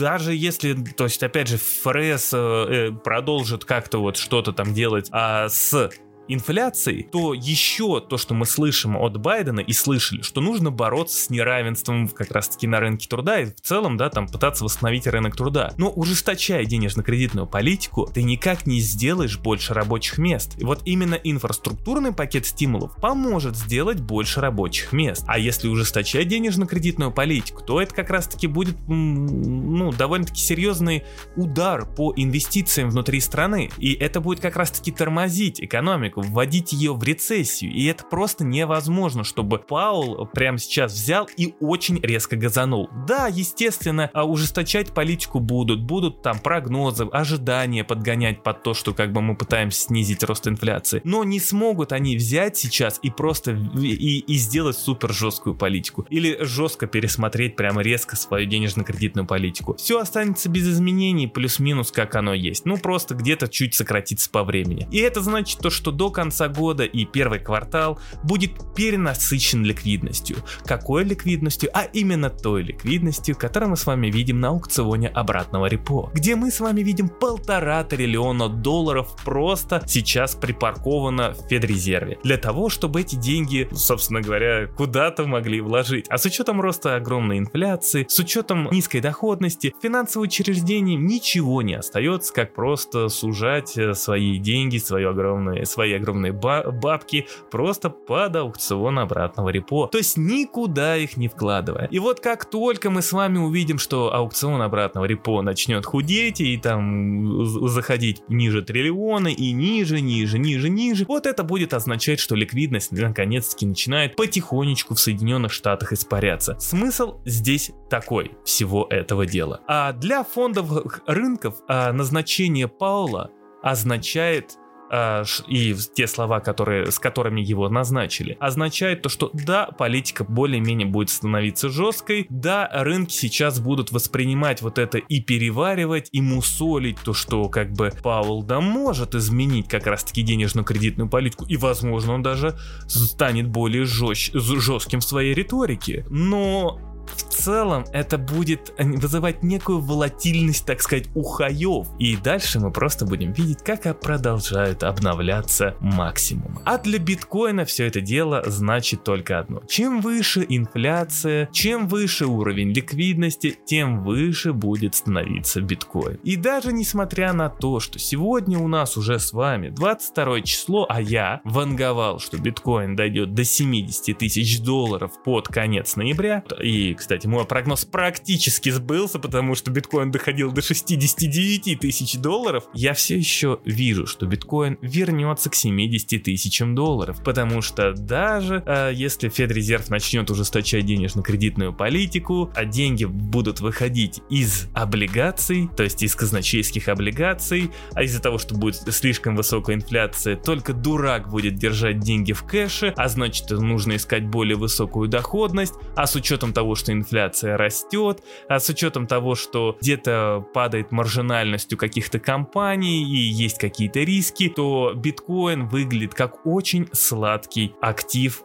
даже 0.00 0.34
если, 0.34 0.74
то 0.74 1.04
есть, 1.04 1.22
опять 1.22 1.48
же, 1.48 1.58
ФРС 1.58 2.30
э, 2.32 2.90
продолжит 3.04 3.64
как-то 3.64 3.98
вот 3.98 4.16
что-то 4.16 4.52
там 4.52 4.74
делать 4.74 5.08
а 5.12 5.48
с 5.48 5.90
инфляцией, 6.32 7.02
то 7.02 7.34
еще 7.34 8.00
то, 8.00 8.16
что 8.16 8.34
мы 8.34 8.46
слышим 8.46 8.96
от 8.96 9.16
Байдена 9.18 9.60
и 9.60 9.72
слышали, 9.72 10.22
что 10.22 10.40
нужно 10.40 10.70
бороться 10.70 11.24
с 11.24 11.30
неравенством 11.30 12.08
как 12.08 12.30
раз-таки 12.30 12.66
на 12.66 12.80
рынке 12.80 13.08
труда 13.08 13.40
и 13.40 13.46
в 13.46 13.60
целом, 13.60 13.96
да, 13.96 14.10
там 14.10 14.28
пытаться 14.28 14.64
восстановить 14.64 15.06
рынок 15.06 15.36
труда. 15.36 15.72
Но 15.76 15.90
ужесточая 15.90 16.64
денежно-кредитную 16.64 17.46
политику, 17.46 18.08
ты 18.12 18.22
никак 18.22 18.66
не 18.66 18.80
сделаешь 18.80 19.38
больше 19.38 19.74
рабочих 19.74 20.18
мест. 20.18 20.54
И 20.58 20.64
вот 20.64 20.82
именно 20.84 21.14
инфраструктурный 21.14 22.12
пакет 22.12 22.46
стимулов 22.46 22.96
поможет 22.96 23.56
сделать 23.56 24.00
больше 24.00 24.40
рабочих 24.40 24.92
мест. 24.92 25.24
А 25.26 25.38
если 25.38 25.68
ужесточать 25.68 26.28
денежно-кредитную 26.28 27.12
политику, 27.12 27.62
то 27.62 27.80
это 27.80 27.94
как 27.94 28.10
раз-таки 28.10 28.46
будет, 28.46 28.76
ну, 28.86 29.92
довольно-таки 29.92 30.40
серьезный 30.40 31.04
удар 31.36 31.86
по 31.86 32.12
инвестициям 32.16 32.90
внутри 32.90 33.20
страны. 33.20 33.70
И 33.78 33.94
это 33.94 34.20
будет 34.20 34.40
как 34.40 34.56
раз-таки 34.56 34.92
тормозить 34.92 35.60
экономику, 35.60 36.19
вводить 36.20 36.72
ее 36.72 36.94
в 36.94 37.02
рецессию. 37.02 37.72
И 37.72 37.86
это 37.86 38.04
просто 38.04 38.44
невозможно, 38.44 39.24
чтобы 39.24 39.58
Паул 39.58 40.26
прямо 40.26 40.58
сейчас 40.58 40.92
взял 40.92 41.28
и 41.36 41.54
очень 41.60 42.00
резко 42.00 42.36
газанул. 42.36 42.88
Да, 43.06 43.26
естественно, 43.28 44.10
а 44.12 44.24
ужесточать 44.24 44.92
политику 44.92 45.40
будут, 45.40 45.82
будут 45.82 46.22
там 46.22 46.38
прогнозы, 46.38 47.06
ожидания 47.12 47.84
подгонять 47.84 48.42
под 48.42 48.62
то, 48.62 48.74
что 48.74 48.92
как 48.92 49.12
бы 49.12 49.20
мы 49.20 49.36
пытаемся 49.36 49.82
снизить 49.82 50.22
рост 50.24 50.46
инфляции. 50.46 51.00
Но 51.04 51.24
не 51.24 51.40
смогут 51.40 51.92
они 51.92 52.16
взять 52.16 52.56
сейчас 52.56 52.98
и 53.02 53.10
просто 53.10 53.52
и, 53.52 54.18
и 54.18 54.34
сделать 54.34 54.76
супер 54.76 55.12
жесткую 55.12 55.54
политику. 55.54 56.06
Или 56.10 56.38
жестко 56.40 56.86
пересмотреть 56.86 57.56
прямо 57.56 57.82
резко 57.82 58.16
свою 58.16 58.46
денежно-кредитную 58.46 59.26
политику. 59.26 59.74
Все 59.76 59.98
останется 59.98 60.48
без 60.48 60.68
изменений, 60.68 61.26
плюс-минус 61.26 61.92
как 61.92 62.14
оно 62.14 62.34
есть. 62.34 62.64
Ну 62.66 62.76
просто 62.76 63.14
где-то 63.14 63.48
чуть 63.48 63.74
сократится 63.74 64.30
по 64.30 64.44
времени. 64.44 64.88
И 64.90 64.98
это 64.98 65.20
значит 65.20 65.60
то, 65.60 65.70
что 65.70 65.90
до 65.90 66.09
конца 66.10 66.48
года 66.48 66.84
и 66.84 67.04
первый 67.04 67.38
квартал 67.38 67.98
будет 68.22 68.74
перенасыщен 68.74 69.64
ликвидностью. 69.64 70.38
Какой 70.64 71.04
ликвидностью? 71.04 71.70
А 71.72 71.84
именно 71.84 72.30
той 72.30 72.62
ликвидностью, 72.62 73.36
которую 73.36 73.70
мы 73.70 73.76
с 73.76 73.86
вами 73.86 74.08
видим 74.08 74.40
на 74.40 74.48
аукционе 74.48 75.08
обратного 75.08 75.66
репо, 75.66 76.10
где 76.14 76.36
мы 76.36 76.50
с 76.50 76.60
вами 76.60 76.80
видим 76.82 77.08
полтора 77.08 77.84
триллиона 77.84 78.48
долларов 78.48 79.16
просто 79.24 79.82
сейчас 79.86 80.34
припарковано 80.34 81.32
в 81.32 81.48
Федрезерве. 81.48 82.18
Для 82.22 82.36
того, 82.36 82.68
чтобы 82.68 83.00
эти 83.00 83.16
деньги, 83.16 83.68
собственно 83.72 84.20
говоря, 84.20 84.66
куда-то 84.66 85.26
могли 85.26 85.60
вложить. 85.60 86.06
А 86.08 86.18
с 86.18 86.24
учетом 86.24 86.60
роста 86.60 86.96
огромной 86.96 87.38
инфляции, 87.38 88.06
с 88.08 88.18
учетом 88.18 88.68
низкой 88.70 89.00
доходности, 89.00 89.74
финансовые 89.82 90.28
учреждения 90.28 90.96
ничего 90.96 91.62
не 91.62 91.74
остается, 91.74 92.32
как 92.32 92.54
просто 92.54 93.08
сужать 93.08 93.76
э, 93.76 93.94
свои 93.94 94.38
деньги, 94.38 94.78
свои 94.78 95.04
огромные, 95.04 95.66
свои 95.66 95.89
огромные 95.96 96.32
бабки 96.32 97.26
просто 97.50 97.90
под 97.90 98.36
аукцион 98.36 98.98
обратного 98.98 99.48
репо. 99.50 99.86
То 99.86 99.98
есть 99.98 100.16
никуда 100.16 100.96
их 100.96 101.16
не 101.16 101.28
вкладывая. 101.28 101.86
И 101.90 101.98
вот 101.98 102.20
как 102.20 102.44
только 102.44 102.90
мы 102.90 103.02
с 103.02 103.12
вами 103.12 103.38
увидим, 103.38 103.78
что 103.78 104.14
аукцион 104.14 104.62
обратного 104.62 105.04
репо 105.04 105.42
начнет 105.42 105.86
худеть 105.86 106.40
и 106.40 106.56
там 106.56 107.44
заходить 107.44 108.22
ниже 108.28 108.62
триллиона 108.62 109.28
и 109.28 109.52
ниже, 109.52 110.00
ниже, 110.00 110.38
ниже, 110.38 110.68
ниже, 110.68 111.04
вот 111.06 111.26
это 111.26 111.42
будет 111.42 111.74
означать, 111.74 112.20
что 112.20 112.34
ликвидность 112.34 112.92
наконец-таки 112.92 113.66
начинает 113.66 114.16
потихонечку 114.16 114.94
в 114.94 115.00
Соединенных 115.00 115.52
Штатах 115.52 115.92
испаряться. 115.92 116.56
Смысл 116.58 117.20
здесь 117.24 117.72
такой 117.88 118.32
всего 118.44 118.86
этого 118.90 119.26
дела. 119.26 119.60
А 119.66 119.92
для 119.92 120.24
фондовых 120.24 121.02
рынков 121.06 121.56
а, 121.68 121.92
назначение 121.92 122.68
Паула 122.68 123.30
означает 123.62 124.56
а, 124.90 125.22
и 125.46 125.74
те 125.94 126.06
слова, 126.06 126.40
которые, 126.40 126.90
с 126.90 126.98
которыми 126.98 127.40
его 127.40 127.68
назначили, 127.68 128.36
означает 128.40 129.02
то, 129.02 129.08
что 129.08 129.30
да, 129.32 129.66
политика 129.66 130.24
более-менее 130.24 130.86
будет 130.86 131.10
становиться 131.10 131.68
жесткой, 131.68 132.26
да, 132.28 132.68
рынки 132.72 133.12
сейчас 133.12 133.60
будут 133.60 133.92
воспринимать 133.92 134.62
вот 134.62 134.78
это 134.78 134.98
и 134.98 135.20
переваривать, 135.20 136.08
и 136.12 136.20
мусолить 136.20 136.98
то, 137.04 137.12
что 137.14 137.48
как 137.48 137.72
бы 137.72 137.92
Пауэлл 138.02 138.42
да 138.42 138.60
может 138.60 139.14
изменить 139.14 139.68
как 139.68 139.86
раз-таки 139.86 140.22
денежно-кредитную 140.22 141.08
политику, 141.08 141.44
и 141.46 141.56
возможно 141.56 142.14
он 142.14 142.22
даже 142.22 142.58
станет 142.86 143.48
более 143.48 143.84
жест, 143.84 144.34
жестким 144.34 145.00
в 145.00 145.04
своей 145.04 145.34
риторике. 145.34 146.04
Но 146.10 146.89
в 147.16 147.22
целом 147.22 147.84
это 147.92 148.18
будет 148.18 148.72
вызывать 148.78 149.42
некую 149.42 149.80
волатильность, 149.80 150.66
так 150.66 150.82
сказать, 150.82 151.08
у 151.14 151.22
хаев. 151.22 151.88
И 151.98 152.16
дальше 152.16 152.60
мы 152.60 152.70
просто 152.70 153.06
будем 153.06 153.32
видеть, 153.32 153.62
как 153.62 154.00
продолжают 154.00 154.82
обновляться 154.82 155.76
максимум. 155.80 156.60
А 156.64 156.78
для 156.78 156.98
биткоина 156.98 157.64
все 157.64 157.86
это 157.86 158.00
дело 158.00 158.42
значит 158.46 159.04
только 159.04 159.38
одно. 159.38 159.62
Чем 159.68 160.00
выше 160.00 160.44
инфляция, 160.48 161.48
чем 161.52 161.88
выше 161.88 162.26
уровень 162.26 162.72
ликвидности, 162.72 163.58
тем 163.64 164.04
выше 164.04 164.52
будет 164.52 164.94
становиться 164.94 165.60
биткоин. 165.60 166.18
И 166.22 166.36
даже 166.36 166.72
несмотря 166.72 167.32
на 167.32 167.48
то, 167.48 167.80
что 167.80 167.98
сегодня 167.98 168.58
у 168.58 168.68
нас 168.68 168.96
уже 168.96 169.18
с 169.18 169.32
вами 169.32 169.70
22 169.70 170.42
число, 170.42 170.86
а 170.88 171.00
я 171.00 171.40
ванговал, 171.44 172.18
что 172.18 172.38
биткоин 172.38 172.96
дойдет 172.96 173.34
до 173.34 173.44
70 173.44 174.16
тысяч 174.18 174.60
долларов 174.60 175.12
под 175.24 175.48
конец 175.48 175.96
ноября, 175.96 176.44
и 176.62 176.94
кстати, 177.00 177.26
мой 177.26 177.46
прогноз 177.46 177.86
практически 177.86 178.68
сбылся, 178.68 179.18
потому 179.18 179.54
что 179.54 179.70
биткоин 179.70 180.10
доходил 180.10 180.52
до 180.52 180.60
69 180.60 181.80
тысяч 181.80 182.18
долларов. 182.18 182.64
Я 182.74 182.92
все 182.92 183.16
еще 183.16 183.58
вижу, 183.64 184.06
что 184.06 184.26
биткоин 184.26 184.76
вернется 184.82 185.48
к 185.48 185.54
70 185.54 186.22
тысячам 186.22 186.74
долларов, 186.74 187.24
потому 187.24 187.62
что 187.62 187.94
даже 187.94 188.62
э, 188.66 188.90
если 188.94 189.30
Федрезерв 189.30 189.88
начнет 189.88 190.30
ужесточать 190.30 190.84
денежно-кредитную 190.84 191.72
политику, 191.72 192.52
а 192.54 192.66
деньги 192.66 193.06
будут 193.06 193.60
выходить 193.60 194.20
из 194.28 194.68
облигаций, 194.74 195.70
то 195.74 195.82
есть 195.82 196.02
из 196.02 196.14
казначейских 196.14 196.88
облигаций, 196.88 197.70
а 197.94 198.02
из-за 198.02 198.20
того, 198.20 198.36
что 198.36 198.54
будет 198.54 198.76
слишком 198.94 199.36
высокая 199.36 199.76
инфляция, 199.76 200.36
только 200.36 200.74
дурак 200.74 201.30
будет 201.30 201.54
держать 201.54 202.00
деньги 202.00 202.32
в 202.32 202.42
кэше, 202.42 202.92
а 202.94 203.08
значит 203.08 203.50
нужно 203.50 203.96
искать 203.96 204.26
более 204.26 204.56
высокую 204.56 205.08
доходность, 205.08 205.74
а 205.96 206.06
с 206.06 206.14
учетом 206.14 206.52
того, 206.52 206.74
что 206.74 206.89
инфляция 206.92 207.56
растет, 207.56 208.22
а 208.48 208.60
с 208.60 208.68
учетом 208.68 209.06
того, 209.06 209.34
что 209.34 209.76
где-то 209.80 210.44
падает 210.52 210.92
маржинальность 210.92 211.72
у 211.72 211.76
каких-то 211.76 212.18
компаний 212.18 213.02
и 213.02 213.16
есть 213.16 213.58
какие-то 213.58 214.00
риски, 214.00 214.48
то 214.48 214.92
биткоин 214.94 215.66
выглядит 215.66 216.14
как 216.14 216.46
очень 216.46 216.88
сладкий 216.92 217.74
актив 217.80 218.42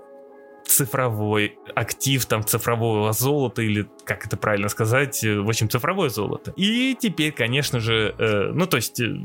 цифровой 0.65 1.58
актив 1.75 2.25
там 2.25 2.43
цифрового 2.43 3.13
золота 3.13 3.62
или 3.62 3.88
как 4.06 4.25
это 4.25 4.38
правильно 4.38 4.69
сказать, 4.69 5.23
э, 5.23 5.39
в 5.39 5.47
общем 5.47 5.69
цифровое 5.69 6.10
золото. 6.10 6.54
И 6.56 6.95
теперь, 6.99 7.32
конечно 7.32 7.80
же, 7.80 8.15
э, 8.17 8.51
ну 8.54 8.67
то 8.67 8.78
есть 8.78 8.99
э, 8.99 9.15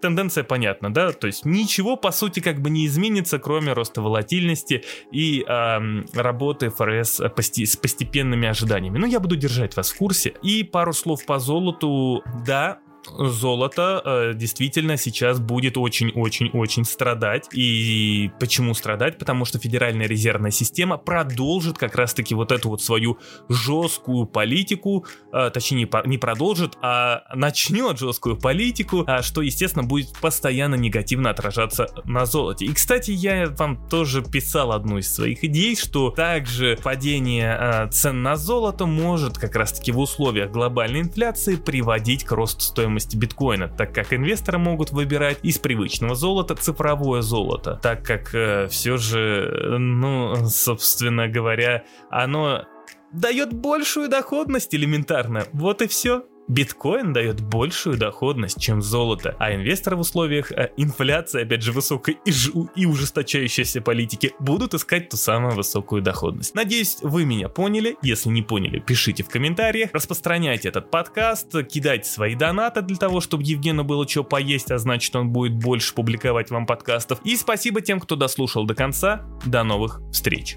тенденция 0.00 0.44
понятна, 0.44 0.92
да, 0.92 1.12
то 1.12 1.26
есть 1.26 1.44
ничего 1.44 1.96
по 1.96 2.10
сути 2.10 2.40
как 2.40 2.60
бы 2.60 2.70
не 2.70 2.86
изменится, 2.86 3.38
кроме 3.38 3.72
роста 3.72 4.02
волатильности 4.02 4.84
и 5.12 5.44
э, 5.46 6.04
работы 6.14 6.70
ФРС 6.70 7.20
пости- 7.36 7.66
с 7.66 7.76
постепенными 7.76 8.48
ожиданиями. 8.48 8.98
Но 8.98 9.06
я 9.06 9.20
буду 9.20 9.36
держать 9.36 9.76
вас 9.76 9.90
в 9.90 9.96
курсе. 9.96 10.34
И 10.42 10.64
пару 10.64 10.92
слов 10.92 11.24
по 11.26 11.38
золоту, 11.38 12.22
да, 12.46 12.78
золото 13.06 14.02
э, 14.04 14.32
действительно 14.34 14.96
сейчас 14.96 15.38
будет 15.38 15.76
очень-очень-очень 15.76 16.84
страдать. 16.84 17.48
И 17.52 18.30
почему 18.40 18.74
страдать? 18.74 19.18
Потому 19.18 19.44
что 19.44 19.58
Федеральная 19.58 20.06
резервная 20.06 20.50
система 20.50 20.96
продолжит 20.96 21.78
как 21.78 21.94
раз-таки 21.94 22.34
вот 22.34 22.52
эту 22.52 22.70
вот 22.70 22.82
свою 22.82 23.18
жесткую 23.48 24.26
политику, 24.26 25.06
э, 25.32 25.50
точнее 25.52 25.88
не 26.06 26.18
продолжит, 26.18 26.76
а 26.82 27.22
начнет 27.34 27.98
жесткую 27.98 28.36
политику, 28.36 29.04
э, 29.06 29.22
что, 29.22 29.42
естественно, 29.42 29.84
будет 29.84 30.18
постоянно 30.20 30.74
негативно 30.74 31.30
отражаться 31.30 31.88
на 32.04 32.26
золоте. 32.26 32.66
И, 32.66 32.72
кстати, 32.72 33.10
я 33.10 33.48
вам 33.50 33.88
тоже 33.88 34.22
писал 34.22 34.72
одну 34.72 34.98
из 34.98 35.12
своих 35.12 35.44
идей, 35.44 35.76
что 35.76 36.10
также 36.10 36.78
падение 36.82 37.56
э, 37.58 37.90
цен 37.90 38.22
на 38.22 38.36
золото 38.36 38.86
может 38.86 39.38
как 39.38 39.54
раз-таки 39.54 39.92
в 39.92 39.98
условиях 39.98 40.50
глобальной 40.50 41.00
инфляции 41.00 41.56
приводить 41.56 42.24
к 42.24 42.32
росту 42.32 42.60
стоимости 42.60 42.93
стоимости 43.00 43.16
биткоина, 43.16 43.68
так 43.68 43.94
как 43.94 44.12
инвесторы 44.12 44.58
могут 44.58 44.90
выбирать 44.90 45.38
из 45.42 45.58
привычного 45.58 46.14
золота 46.14 46.54
цифровое 46.54 47.22
золото, 47.22 47.78
так 47.82 48.04
как 48.04 48.34
э, 48.34 48.68
все 48.68 48.96
же, 48.96 49.76
ну, 49.78 50.46
собственно 50.46 51.28
говоря, 51.28 51.84
оно 52.10 52.64
дает 53.12 53.52
большую 53.52 54.08
доходность 54.08 54.74
элементарно. 54.74 55.44
Вот 55.52 55.82
и 55.82 55.86
все. 55.86 56.24
Биткоин 56.48 57.12
дает 57.12 57.40
большую 57.40 57.96
доходность, 57.96 58.60
чем 58.60 58.82
золото, 58.82 59.34
а 59.38 59.54
инвесторы 59.54 59.96
в 59.96 60.00
условиях 60.00 60.52
э, 60.52 60.70
инфляции, 60.76 61.42
опять 61.42 61.62
же, 61.62 61.72
высокой 61.72 62.18
и, 62.24 62.30
жу- 62.30 62.68
и 62.76 62.86
ужесточающейся 62.86 63.80
политики 63.80 64.32
будут 64.38 64.74
искать 64.74 65.08
ту 65.08 65.16
самую 65.16 65.54
высокую 65.54 66.02
доходность. 66.02 66.54
Надеюсь, 66.54 66.98
вы 67.00 67.24
меня 67.24 67.48
поняли. 67.48 67.96
Если 68.02 68.28
не 68.28 68.42
поняли, 68.42 68.78
пишите 68.78 69.22
в 69.22 69.28
комментариях, 69.28 69.90
распространяйте 69.92 70.68
этот 70.68 70.90
подкаст, 70.90 71.50
кидайте 71.66 72.08
свои 72.10 72.34
донаты 72.34 72.82
для 72.82 72.96
того, 72.96 73.20
чтобы 73.20 73.42
Евгену 73.44 73.84
было 73.84 74.06
что 74.06 74.22
поесть, 74.22 74.70
а 74.70 74.78
значит 74.78 75.16
он 75.16 75.30
будет 75.30 75.54
больше 75.54 75.94
публиковать 75.94 76.50
вам 76.50 76.66
подкастов. 76.66 77.20
И 77.24 77.36
спасибо 77.36 77.80
тем, 77.80 78.00
кто 78.00 78.16
дослушал 78.16 78.66
до 78.66 78.74
конца. 78.74 79.22
До 79.46 79.64
новых 79.64 80.00
встреч! 80.12 80.52